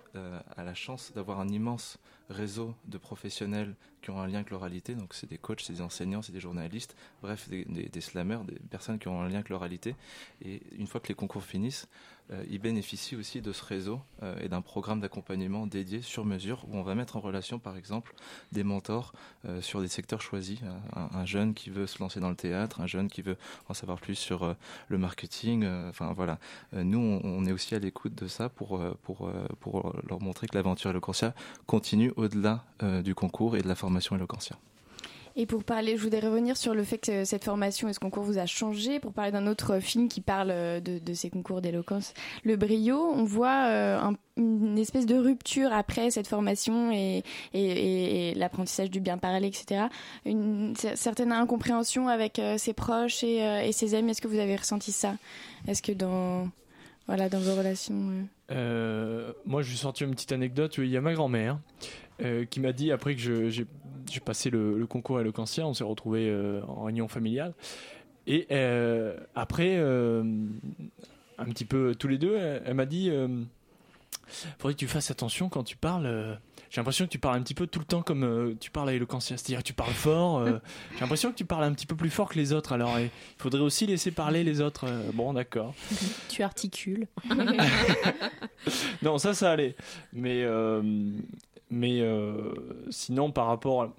[0.57, 1.99] a la chance d'avoir un immense
[2.31, 4.95] réseau de professionnels qui ont un lien avec l'oralité.
[4.95, 8.45] Donc c'est des coachs, c'est des enseignants, c'est des journalistes, bref, des, des, des slammers,
[8.45, 9.97] des personnes qui ont un lien avec l'oralité.
[10.41, 11.89] Et une fois que les concours finissent,
[12.49, 16.77] ils bénéficient aussi de ce réseau euh, et d'un programme d'accompagnement dédié sur mesure où
[16.77, 18.15] on va mettre en relation par exemple
[18.53, 19.13] des mentors
[19.45, 20.61] euh, sur des secteurs choisis.
[20.95, 23.37] Un, un jeune qui veut se lancer dans le théâtre, un jeune qui veut
[23.69, 24.55] en savoir plus sur euh,
[24.89, 25.65] le marketing.
[25.65, 25.91] euh,
[26.75, 30.55] Euh, nous on, est aussi à l'écoute de ça pour, euh, euh, leur montrer que
[30.55, 31.35] l'aventure Eloquentia
[31.67, 34.57] continue au-delà euh, du concours et de la formation Eloquentia.
[35.37, 38.23] Et pour parler, je voudrais revenir sur le fait que cette formation et ce concours
[38.23, 39.01] vous a changé.
[39.01, 42.13] Pour parler d'un autre film qui parle euh, de, ces concours d'éloquence,
[42.45, 47.23] Le Brio, on voit euh, un- une espèce de rupture après cette formation et,
[48.37, 49.87] l'apprentissage du bien parler, etc.
[50.27, 54.11] Une cer- certaine incompréhension avec euh, ses proches et ses amis.
[54.11, 55.15] Est-ce que vous avez ressenti ça?
[55.69, 56.49] Est-ce que dans,
[57.07, 60.75] voilà, dans vos relations euh, moi, je vais sortir une petite anecdote.
[60.79, 61.59] Il y a ma grand-mère
[62.23, 63.67] euh, qui m'a dit, après que j'ai
[64.25, 67.55] passé le, le concours Eloquentia, on s'est retrouvés euh, en réunion familiale.
[68.27, 68.47] Et
[69.35, 73.11] après, un petit peu tous les deux, elle, m'a dit
[74.59, 76.39] faudrait que tu fasses attention quand tu parles.
[76.73, 78.89] J'ai l'impression que tu parles un petit peu tout le temps comme euh, tu parles
[78.89, 80.39] à Eloquentia, c'est-à-dire que tu parles fort.
[80.39, 80.59] euh,
[80.95, 82.73] j'ai l'impression que tu parles un petit peu plus fort que les autres.
[82.73, 84.87] Alors, il faudrait aussi laisser parler les autres.
[84.89, 85.75] Euh, bon, d'accord.
[86.31, 87.07] Tu articules.
[89.03, 89.77] non, ça, ça allait.
[90.15, 90.83] Mais, euh,
[91.71, 92.53] mais euh,
[92.91, 93.83] sinon, par rapport.
[93.83, 93.95] à-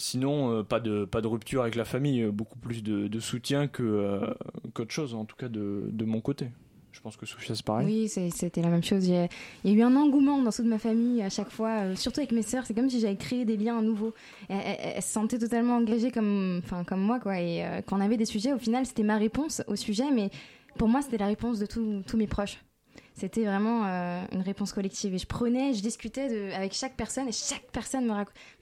[0.00, 3.66] Sinon, euh, pas, de, pas de rupture avec la famille, beaucoup plus de, de soutien
[3.66, 4.32] que, euh,
[4.72, 6.50] qu'autre chose, en tout cas de, de mon côté.
[7.16, 7.86] Que Sophia, c'est pareil.
[7.86, 9.06] Oui, c'était la même chose.
[9.06, 12.20] Il y, a, eu un engouement dans toute ma famille à chaque fois, euh, surtout
[12.20, 12.66] avec mes sœurs.
[12.66, 14.14] C'est comme si j'avais créé des liens nouveaux.
[14.50, 17.40] Et Elles, elles se sentaient totalement engagées comme, comme moi, quoi.
[17.40, 20.30] Et euh, quand on avait des sujets, au final, c'était ma réponse au sujet, mais
[20.76, 22.58] pour moi, c'était la réponse de tous mes proches.
[23.14, 25.14] C'était vraiment euh, une réponse collective.
[25.14, 28.06] Et je prenais, je discutais avec chaque personne, et chaque personne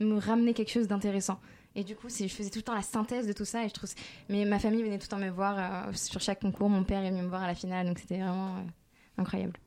[0.01, 1.39] me ramenait quelque chose d'intéressant.
[1.77, 3.63] Et du coup, je faisais tout le temps la synthèse de tout ça.
[3.63, 3.91] Et je trouve,
[4.31, 6.71] mais ma famille venait tout le temps me voir euh, sur chaque concours.
[6.71, 8.63] Mon père est venu me voir à la finale, donc c'était vraiment euh,
[9.19, 9.59] incroyable.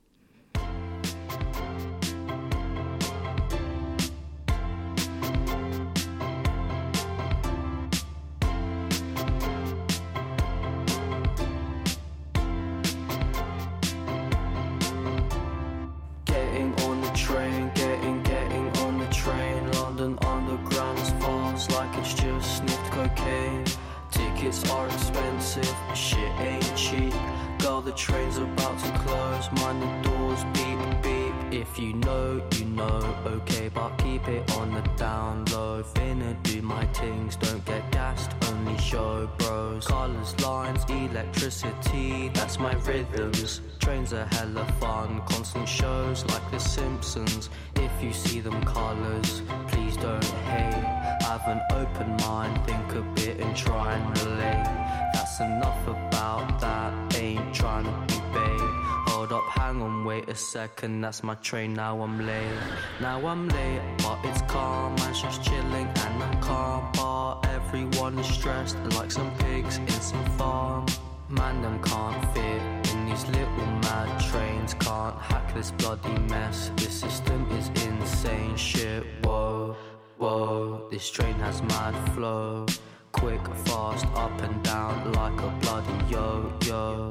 [27.90, 31.34] The train's about to close, mind the doors beep beep.
[31.52, 35.82] If you know, you know, okay, but keep it on the down low.
[35.96, 39.88] Finna do my things, don't get gassed, only show bros.
[39.88, 43.62] Colors, lines, electricity, that's my rhythms.
[43.80, 47.50] Trains are hella fun, constant shows like The Simpsons.
[47.76, 50.86] If you see them colors, please don't hate.
[51.24, 54.19] Have an open mind, think a bit and try and
[59.40, 62.60] up, hang on, wait a second, that's my train, now I'm late.
[63.02, 66.90] Now I'm late, but it's calm, man's just chilling and I'm calm.
[66.94, 70.86] But everyone is stressed like some pigs in some farm.
[71.30, 72.62] Man, them can't fit
[72.92, 76.72] in these little mad trains, can't hack this bloody mess.
[76.76, 79.76] This system is insane shit, whoa,
[80.18, 80.88] whoa.
[80.92, 82.66] This train has mad flow.
[83.12, 87.10] Quick, fast, up and down like a bloody yo yo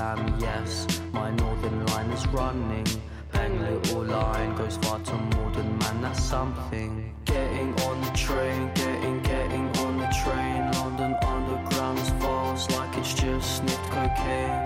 [0.00, 2.86] Damn, yes, my northern line is running.
[3.32, 7.14] Peng little line goes far to more than man, that's something.
[7.26, 10.72] Getting on the train, getting, getting on the train.
[10.72, 14.64] London Underground's fast like it's just sniffed cocaine.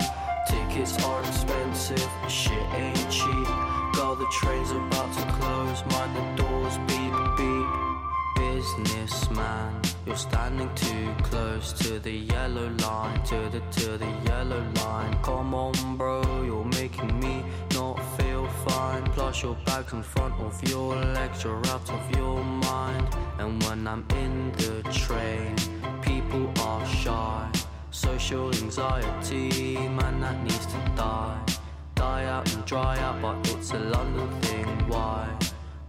[0.49, 3.49] Tickets are expensive, shit ain't cheap.
[3.95, 7.24] Girl, the train's about to close, mind the doors beep.
[8.65, 15.15] Businessman, you're standing too close to the yellow line, to the to the yellow line.
[15.23, 17.45] Come on, bro, you're making me
[17.75, 19.05] not feel fine.
[19.12, 23.07] Plus your bags in front of your legs, you're out of your mind.
[23.39, 25.57] And when I'm in the train,
[26.01, 27.51] people are shy.
[27.91, 31.39] Social anxiety, man, that needs to die.
[31.97, 34.67] Die out and dry out, but it's a London thing.
[34.89, 35.29] Why?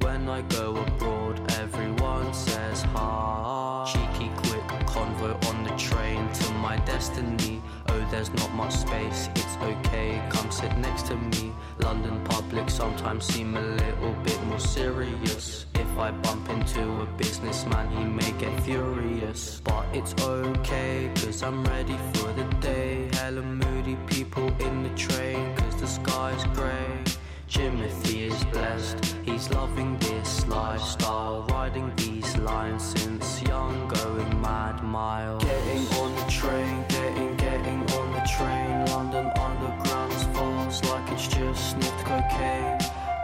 [0.06, 3.90] When I go abroad, everyone says hi.
[3.92, 7.60] Cheeky, quick convo on the train to my destiny.
[7.90, 10.22] Oh, there's not much space, it's okay.
[10.30, 11.52] Come sit next to me.
[11.80, 15.66] London public sometimes seem a little bit more serious.
[15.74, 19.60] If I bump into a businessman, he may get furious.
[19.64, 23.10] But it's okay, cause I'm ready for the day.
[23.14, 27.06] Hella moody people in the train, cause the sky's grey.
[27.48, 31.46] Jimothy is blessed, he's loving this lifestyle.
[31.52, 35.38] Riding these lines since young, going mad mile.
[35.40, 38.86] Getting on the train, getting, getting on the train.
[38.88, 42.80] London Underground's fast like it's just sniffed cocaine.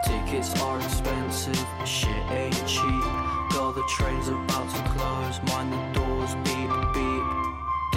[0.06, 3.04] Tickets are expensive, shit ain't cheap.
[3.50, 7.41] Girl, the train's about to close, mind the doors beep beep.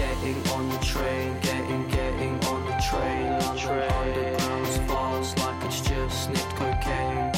[0.06, 3.40] Getting on the train, getting, getting on the train.
[3.40, 7.32] London Underground's fast like it's just sniffed cocaine.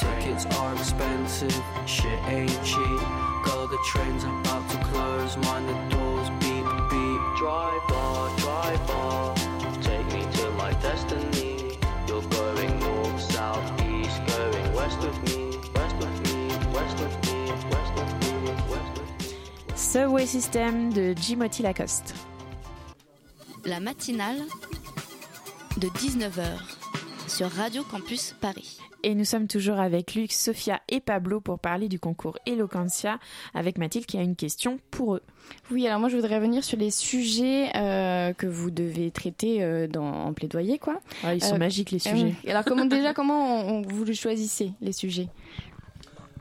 [0.00, 3.00] Tickets are expensive, shit ain't cheap.
[3.44, 7.20] Girl, the train's about to close, mind the doors beep beep.
[7.36, 9.34] Driver, driver,
[9.82, 11.78] take me to my destiny.
[12.08, 15.43] You're going north, south, east, going west with me,
[19.94, 22.16] Subway System de Jimothy Lacoste.
[23.64, 24.40] La matinale
[25.76, 26.42] de 19h
[27.28, 28.80] sur Radio Campus Paris.
[29.04, 33.20] Et nous sommes toujours avec Luc, Sophia et Pablo pour parler du concours Eloquentia
[33.54, 35.22] avec Mathilde qui a une question pour eux.
[35.70, 39.86] Oui, alors moi je voudrais revenir sur les sujets euh, que vous devez traiter euh,
[39.86, 40.98] dans, en plaidoyer, quoi.
[41.22, 42.34] Ah, ils sont magiques, les sujets.
[42.48, 45.28] Alors comment déjà comment on, on- vous les choisissez les sujets?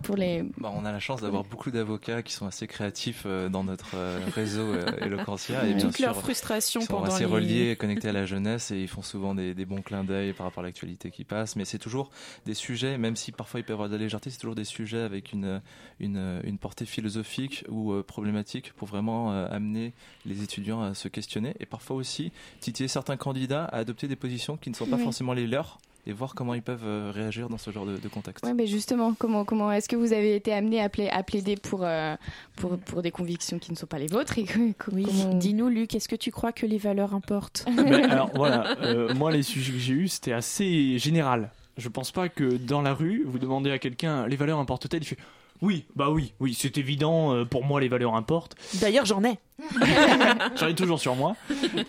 [0.04, 0.44] Pour les.
[0.58, 3.96] Bah, on a la chance d'avoir beaucoup d'avocats qui sont assez créatifs euh, dans notre
[3.96, 5.66] euh, réseau euh, Eloquentia.
[5.68, 8.26] Et bien Toute sûr, leur frustration ils sont pendant assez les- reliés, connectés à la
[8.26, 11.24] jeunesse et ils font souvent des, des bons clins d'œil par rapport à l'actualité qui
[11.24, 11.56] passe.
[11.56, 12.12] Mais c'est toujours
[12.46, 14.66] des sujets, même si parfois il peut y avoir de la légèreté, c'est toujours des
[14.66, 15.62] sujets avec une,
[16.00, 19.94] une, une portée philosophique ou euh, problématique pour vraiment euh, amener
[20.26, 24.58] les étudiants à se questionner et parfois aussi titiller certains candidats à adopter des positions
[24.58, 25.04] qui ne sont pas Oui.
[25.04, 28.08] forcément les leurs et voir comment ils peuvent euh, réagir dans ce genre de, de
[28.10, 28.46] contexte.
[28.46, 31.56] Ouais, mais justement, comment, comment est-ce que vous avez été amené à, pla- à plaider
[31.56, 32.16] pour, euh,
[32.58, 34.74] pour, pour des convictions qui ne sont pas les vôtres et Oui.
[34.78, 37.66] comment- Dis-nous, Luc, est-ce que tu crois que les valeurs importent?
[37.76, 41.52] Ben, alors voilà, euh, moi les sujets que j'ai eus c'était assez général.
[41.78, 45.06] Je pense pas que dans la rue, vous demandez à quelqu'un les valeurs importent-elles, il
[45.06, 45.18] fait
[45.64, 48.56] oui, bah oui, oui, c'est évident, euh, pour moi les valeurs importent.
[48.82, 49.40] D'ailleurs, j'en ai.
[50.58, 51.38] J'en ai toujours sur moi.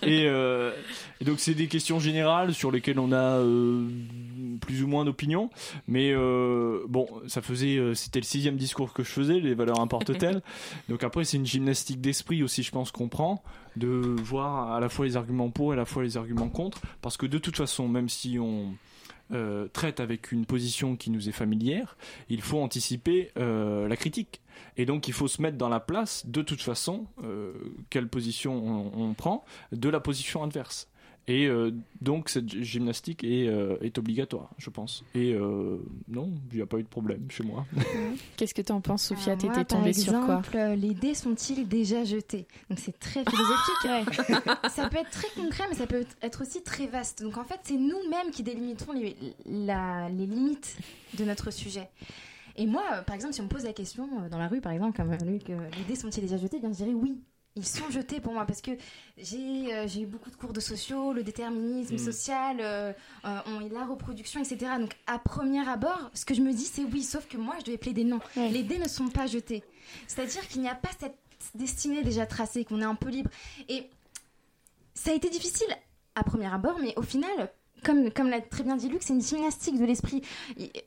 [0.02, 0.70] Et, euh,
[1.20, 3.88] et donc c'est des questions générales sur lesquelles on a euh,
[4.60, 5.50] plus ou moins d'opinion.
[5.88, 9.80] Mais euh, bon, ça faisait, euh, c'était le sixième discours que je faisais, les valeurs
[9.80, 10.40] importent-elles?
[10.88, 13.42] donc après c'est une gymnastique d'esprit aussi, je pense qu'on prend,
[13.76, 16.80] de voir à la fois les arguments pour et à la fois les arguments contre.
[17.02, 18.74] Parce que de toute façon, même si on
[19.32, 21.96] euh, traite avec une position qui nous est familière,
[22.28, 24.40] il faut anticiper euh, la critique.
[24.76, 27.52] Et donc il faut se mettre dans la place, de toute façon, euh,
[27.90, 30.88] quelle position on, on prend, de la position adverse.
[31.26, 31.70] Et euh,
[32.02, 35.04] donc cette gymnastique est, euh, est obligatoire, je pense.
[35.14, 37.64] Et euh, non, il n'y a pas eu de problème chez moi.
[38.36, 40.92] Qu'est-ce que tu en penses, Sophia moi, T'étais par tombée sur quoi exemple, euh, Les
[40.92, 42.46] dés sont-ils déjà jetés?
[42.68, 44.44] Donc c'est très philosophique.
[44.70, 47.22] ça peut être très concret, mais ça peut être aussi très vaste.
[47.22, 49.16] Donc en fait, c'est nous-mêmes qui délimitons les,
[49.46, 50.76] la- les limites
[51.18, 51.88] de notre sujet.
[52.56, 54.96] Et moi, par exemple, si on me pose la question dans la rue, par exemple,
[54.96, 56.60] comme Luc, les dés sont-ils déjà jetés?
[56.60, 57.14] Bien, je dirais oui.
[57.56, 58.72] Ils sont jetés pour moi parce que
[59.16, 61.98] j'ai euh, j'ai eu beaucoup de cours de sociaux, le déterminisme Mm.
[61.98, 62.92] social, euh,
[63.24, 64.72] euh, on- la reproduction, etc.
[64.80, 67.64] Donc à premier abord, ce que je me dis, c'est oui, sauf que moi, je
[67.66, 68.18] devais plaider non.
[68.36, 69.62] Les dés ne sont pas jetés.
[70.08, 71.14] C'est-à-dire qu'il n'y a pas cette
[71.54, 73.30] destinée déjà tracée, qu'on est un peu libre.
[73.68, 73.88] Et
[74.94, 75.68] ça a été difficile
[76.16, 77.52] à premier abord, mais au final,
[77.84, 80.22] comme, comme l'a très bien dit Luc, c'est une gymnastique de l'esprit.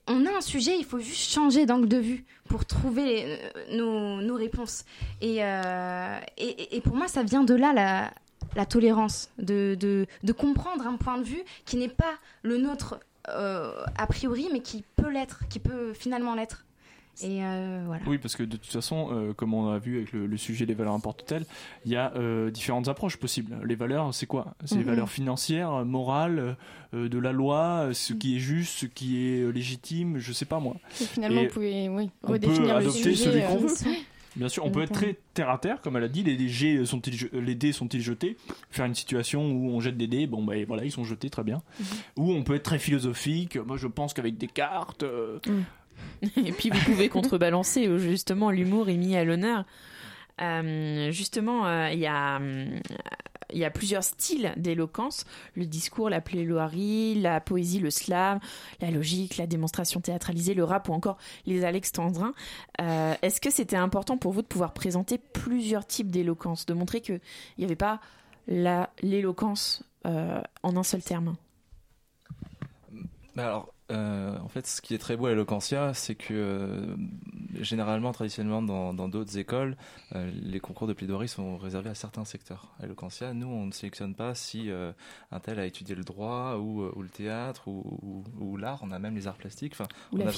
[0.08, 4.22] On a un sujet, il faut juste changer d'angle de vue pour trouver euh, nos,
[4.22, 4.84] nos réponses.
[5.22, 8.12] Et, euh, et, et- pour moi, ça vient de là la,
[8.56, 13.00] la tolérance, de, de, de comprendre un point de vue qui n'est pas le nôtre
[13.30, 16.66] euh, a priori, mais qui peut l'être, qui peut finalement l'être.
[17.24, 18.02] Et euh, voilà.
[18.08, 20.66] Oui, parce que de toute façon, euh, comme on a vu avec le, le sujet
[20.66, 21.46] des valeurs importent-elles,
[21.86, 23.58] il y a euh, différentes approches possibles.
[23.66, 24.56] Les valeurs, c'est quoi?
[24.66, 24.88] C'est les Mhm.
[24.90, 26.58] valeurs financières, morales,
[26.94, 30.60] euh, de la loi, ce qui est juste, ce qui est légitime, je sais pas
[30.60, 30.76] moi.
[31.02, 33.16] Et finalement, Et vous pouvez oui, on peut redéfinir le adopter sujet.
[33.24, 33.96] celui qu'on euh, veut.
[34.36, 36.22] Bien sûr, on peut être très terre à terre, comme elle a dit.
[36.22, 38.38] Les, dés sont-ils jetés?
[38.70, 41.44] Faire une situation où on jette des dés, bon ben voilà, ils sont jetés, très
[41.44, 41.64] bien.
[42.18, 43.56] Ou on peut être très philosophique.
[43.58, 45.02] Moi, je pense qu'avec des cartes.
[45.02, 45.40] euh,
[46.38, 49.66] Et puis vous pouvez contrebalancer, où justement l'humour est mis à l'honneur.
[50.42, 52.40] Euh, justement, euh, il y a.
[53.72, 55.26] plusieurs styles d'éloquence,
[55.56, 58.40] le discours, la plaidoirie, la poésie, le slam,
[58.82, 62.34] la logique, la démonstration théâtralisée, le rap ou encore les alexandrins.
[62.82, 67.02] Euh, Est-ce que c'était important pour vous de pouvoir présenter plusieurs types d'éloquence, de montrer
[67.02, 67.20] qu'il
[67.58, 68.00] n'y avait pas
[68.48, 71.36] l'éloquence euh, en un seul terme?
[73.36, 76.96] Bah alors, euh, en fait, ce qui est très beau à l'Eloquentia, c'est que euh,
[77.62, 79.78] généralement, traditionnellement, dans dans d'autres écoles,
[80.16, 82.74] euh, les concours de plaidoirie sont réservés à certains secteurs.
[82.82, 82.86] À
[83.34, 84.70] nous, on ne sélectionne pas si
[85.32, 88.80] un tel a étudié le droit ou, ou le théâtre ou, ou- ou l'art.
[88.84, 89.74] On a même les arts plastiques.
[89.74, 90.34] Enfin, Ou on la a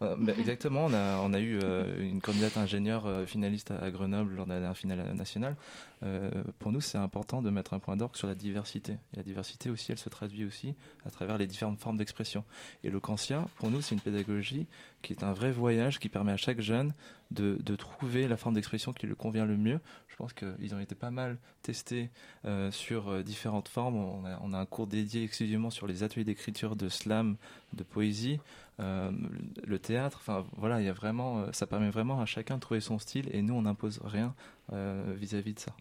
[0.00, 0.86] bah, exactement.
[0.86, 1.58] On a, on a eu
[2.00, 5.56] une candidate ingénieure finaliste à, à Grenoble lors de la dernière finale nationale.
[6.02, 8.96] Euh, pour nous, c'est important de mettre un point d'orgue sur la diversité.
[9.14, 10.74] La diversité aussi, elle se traduit aussi
[11.04, 12.44] à travers les différentes formes d'expression.
[12.84, 14.66] Et l'Ocancia, pour nous, c'est une pédagogie
[15.02, 16.94] qui est un vrai voyage qui permet à chaque jeune
[17.30, 19.80] de, trouver la forme d'expression qui lui convient le mieux.
[20.08, 22.10] Je pense qu'ils ont été pas mal testés
[22.44, 23.96] euh, sur euh, différentes formes.
[23.96, 27.36] On a, un cours dédié exclusivement sur les ateliers d'écriture de slam,
[27.72, 28.40] de poésie,
[28.78, 30.18] le théâtre.
[30.22, 33.28] Enfin, voilà, il y a vraiment, ça permet vraiment à chacun de trouver son style
[33.30, 34.34] et nous, on n'impose rien
[34.72, 35.74] vis-à-vis de ça.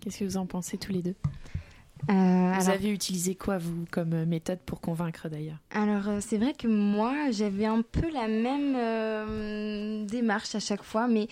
[0.00, 1.14] Qu'est-ce que vous en pensez tous les deux
[2.10, 5.56] Euh, Vous alors- avez utilisé quoi, vous, comme euh, méthode pour convaincre d'ailleurs?
[5.70, 10.82] Alors euh, c'est vrai que moi j'avais un peu la même euh, démarche à chaque
[10.82, 11.26] fois, mais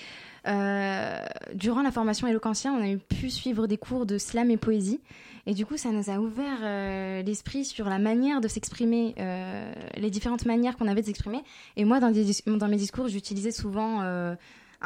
[0.48, 5.00] euh, durant la formation Eloquentien, on a pu suivre des cours de slam et poésie.
[5.46, 9.70] Et du coup, ça nous a ouvert euh, l'esprit sur la manière de s'exprimer, euh,
[9.98, 11.42] les différentes manières qu'on avait de s'exprimer.
[11.76, 14.00] Et moi, dans, des dis- dans mes discours, j'utilisais souvent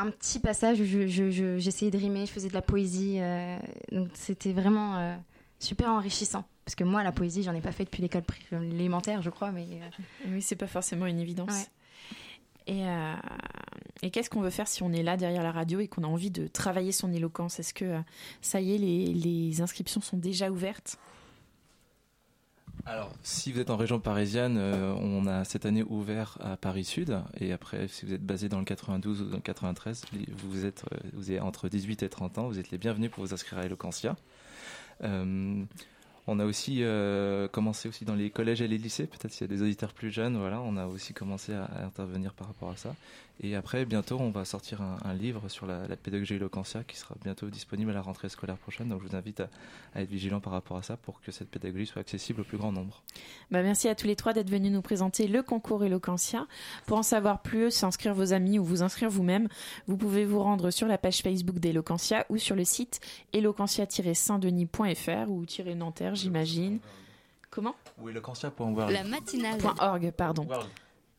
[0.00, 3.16] un petit passage où je- je- je- j'essayais de rimer, je faisais de la poésie.
[3.20, 3.58] euh,
[3.92, 5.16] donc c'était vraiment euh,
[5.58, 6.44] super enrichissant.
[6.64, 8.22] Parce que moi, la poésie, j'en ai pas fait depuis l'école
[8.52, 9.66] élémentaire, je crois, mais...
[9.72, 11.50] euh, Oui, c'est pas forcément une évidence.
[11.50, 11.66] Ouais.
[12.66, 13.14] Et, euh,
[14.02, 16.06] et qu'est-ce qu'on veut faire si on est là derrière la radio et qu'on a
[16.06, 17.58] envie de travailler son éloquence?
[17.58, 17.98] Est-ce que
[18.42, 20.98] ça y est, les, les inscriptions sont déjà ouvertes?
[22.90, 26.84] Alors, si vous êtes en région parisienne, euh, on a cette année ouvert à Paris
[26.84, 27.20] Sud.
[27.38, 30.64] Et après, si vous êtes basé dans le 92 ou dans le 93, li- vous
[30.64, 33.34] êtes, euh, vous êtes entre 18 et 30 ans, vous êtes les bienvenus pour vous
[33.34, 34.16] inscrire à Eloquentia.
[35.04, 35.62] Euh,
[36.26, 39.52] on a aussi euh, commencé aussi dans les collèges et les lycées, peut-être s'il y
[39.52, 42.76] a des auditeurs plus jeunes, voilà, on a aussi commencé à intervenir par rapport à
[42.76, 42.94] ça.
[43.40, 46.96] Et après, bientôt, on va sortir un, un livre sur la, la pédagogie Eloquentia qui
[46.96, 48.88] sera bientôt disponible à la rentrée scolaire prochaine.
[48.88, 49.48] Donc, je vous invite à,
[49.94, 52.58] à être vigilant par rapport à ça pour que cette pédagogie soit accessible au plus
[52.58, 53.02] grand nombre.
[53.52, 56.48] Bah, merci à tous les trois d'être venus nous présenter le concours Eloquentia.
[56.86, 59.48] Pour en savoir plus, inscrire vos amis ou vous inscrire vous-même,
[59.86, 63.00] vous pouvez vous rendre sur la page Facebook d'Eloquentia ou sur le site
[63.32, 66.80] eloquentia-saint-denis.fr ou -nanterre, j'imagine.
[67.50, 67.74] Comment?
[67.98, 68.90] Oui, Eloquentia.org.
[68.90, 69.58] La matinale.
[69.58, 70.44] Point .org, pardon.
[70.44, 70.68] World.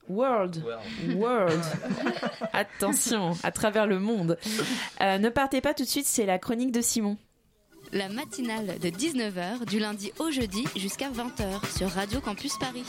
[0.10, 0.64] World.
[2.54, 4.38] Attention, à travers le monde.
[5.02, 7.18] Euh, ne partez pas tout de suite, c'est la chronique de Simon.
[7.94, 12.86] La matinale de 19h du lundi au jeudi jusqu'à 20h sur Radio Campus Paris.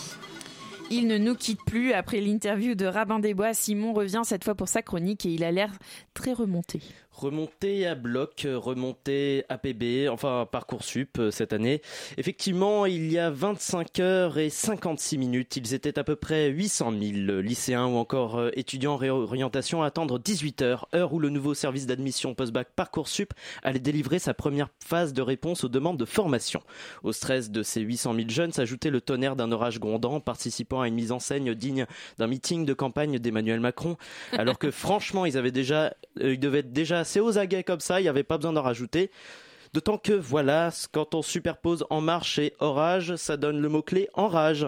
[0.91, 1.93] Il ne nous quitte plus.
[1.93, 5.45] Après l'interview de Rabin des Bois, Simon revient cette fois pour sa chronique et il
[5.45, 5.71] a l'air
[6.15, 6.83] très remonté.
[7.13, 11.83] Remonter à bloc, euh, remonter APB, enfin Parcoursup euh, cette année.
[12.17, 16.93] Effectivement, il y a 25 heures et 56 minutes, ils étaient à peu près 800
[16.93, 21.31] 000 lycéens ou encore euh, étudiants en réorientation à attendre 18 heures, heure où le
[21.31, 23.35] nouveau service d'admission post-bac Parcoursup
[23.65, 26.63] allait délivrer sa première phase de réponse aux demandes de formation.
[27.03, 30.89] Au stress de ces 800 000 jeunes s'ajoutait le tonnerre d'un orage grondant participant à
[30.89, 31.87] une mise en scène digne
[32.19, 33.97] d'un meeting de campagne d'Emmanuel Macron,
[34.33, 38.05] alors que franchement, ils avaient déjà, ils devaient déjà assez aux aguets comme ça, il
[38.05, 39.11] n'y avait pas besoin d'en rajouter.
[39.73, 44.67] D'autant que voilà, quand on superpose en marche et orage, ça donne le mot-clé enrage.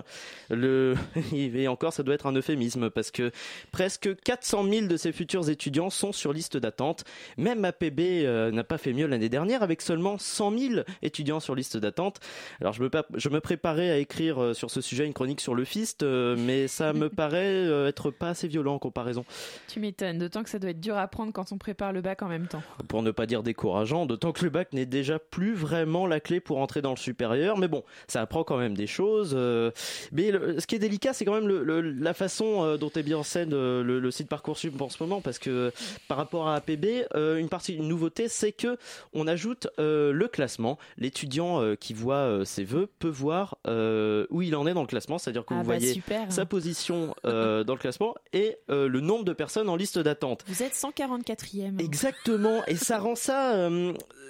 [0.49, 0.95] Le...
[1.33, 3.33] Et encore, ça doit être un euphémisme parce que
[3.73, 7.05] presque 400 000 de ces futurs étudiants sont sur liste d'attente.
[7.37, 11.55] Même APB euh, n'a pas fait mieux l'année dernière avec seulement 100 000 étudiants sur
[11.55, 12.21] liste d'attente.
[12.61, 15.41] Alors je me, pa- je me préparais à écrire euh, sur ce sujet une chronique
[15.41, 19.25] sur le FIST, euh, mais ça me paraît être pas assez violent en comparaison.
[19.69, 22.23] Tu m'étonnes, d'autant que ça doit être dur à prendre quand on prépare le bac
[22.23, 22.63] en même temps.
[22.89, 26.39] pour ne pas dire décourageant, d'autant que le bac n'est déjà plus vraiment la clé
[26.39, 29.33] pour entrer dans le supérieur, mais bon, ça apprend quand même des choses.
[29.35, 29.71] euh,
[30.13, 32.91] mais le- ce qui est délicat, c'est quand même le- le- la façon euh, dont
[32.91, 35.73] est mis en scène euh, le, site Parcoursup en ce moment, parce que
[36.09, 38.77] par rapport à APB, une partie, une nouveauté, c'est que
[39.15, 40.79] on ajoute le classement.
[40.99, 45.45] L'étudiant qui voit ses vœux peut voir où il en est dans le classement, c'est-à-dire
[45.47, 46.31] que Ah vous bah, voyez super.
[46.31, 50.45] sa position dans le classement et le nombre de personnes en liste d'attente.
[50.47, 51.81] Vous êtes 144e.
[51.81, 53.71] Exactement, et ça rend ça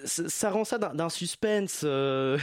[0.05, 2.39] ça rend ça d'un suspense, euh,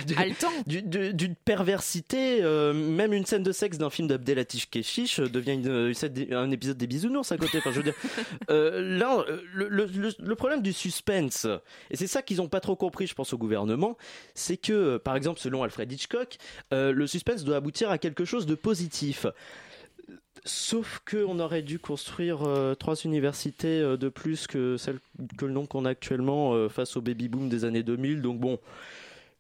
[0.66, 2.40] d'une perversité.
[2.42, 5.94] euh, même une scène de sexe d'un film d'Abdelatif Keshish euh, devient une,
[6.36, 7.60] un épisode des bisounours à côté.
[7.60, 7.94] Enfin, je veux dire,
[8.50, 11.48] euh, là, le, le- le- le problème du suspense,
[11.92, 13.98] et c'est ça qu'ils n'ont pas trop compris, je pense, au gouvernement,
[14.36, 16.38] c'est que, par exemple, selon Alfred Hitchcock,
[16.72, 19.26] le suspense doit aboutir à quelque chose de positif.
[20.46, 25.00] Sauf qu'on aurait dû construire euh, trois universités euh, de plus que celle
[25.38, 28.22] que le nombre qu'on a actuellement euh, face au baby boom des années 2000.
[28.22, 28.60] Donc bon,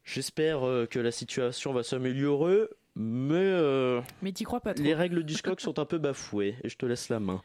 [0.04, 2.68] j'espère que la situation va s'améliorer,
[3.02, 4.84] mais euh, Mais t'y crois pas trop.
[4.84, 7.42] les règles du SCOC sont un peu bafouées et je te laisse la main.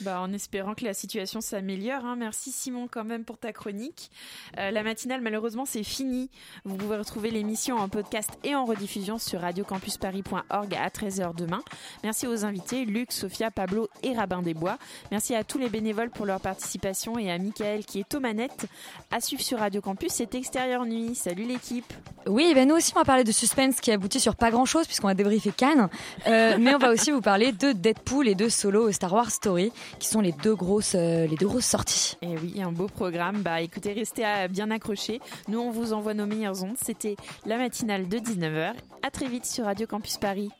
[0.00, 2.04] Bah, en espérant que la situation s'améliore.
[2.04, 2.16] hein.
[2.16, 4.10] Merci Simon quand même pour ta chronique.
[4.58, 6.30] Euh, la matinale malheureusement c'est fini.
[6.64, 11.62] Vous pouvez retrouver l'émission en podcast et en rediffusion sur radiocampusparis.org à 13h demain.
[12.02, 14.78] Merci aux invités Luc, Sophia, Pablo et Rabin des Bois.
[15.12, 18.66] Merci à tous les bénévoles pour leur participation et à Michael qui est aux manettes.
[19.12, 21.14] À suivre sur Radio Campus, c'est Extérieur Nuit.
[21.14, 21.92] Salut l'équipe.
[22.26, 24.86] Oui, ben nous aussi on va parler de suspense qui aboutit sur pas grand chose
[24.88, 25.88] puisqu'on a débriefé Cannes,
[26.26, 29.70] Euh, mais on va aussi vous parler de Deadpool et de Solo Star Wars Story
[30.00, 32.16] qui sont les deux grosses, euh, les deux grosses sorties.
[32.22, 33.42] Et oui, un beau programme.
[33.42, 35.20] Bah écoutez, restez à- bien accrochés.
[35.46, 36.76] Nous, on vous envoie nos meilleures ondes.
[36.82, 37.14] C'était
[37.46, 38.72] la matinale de 19h.
[39.02, 40.50] À très vite sur Radio Campus Paris.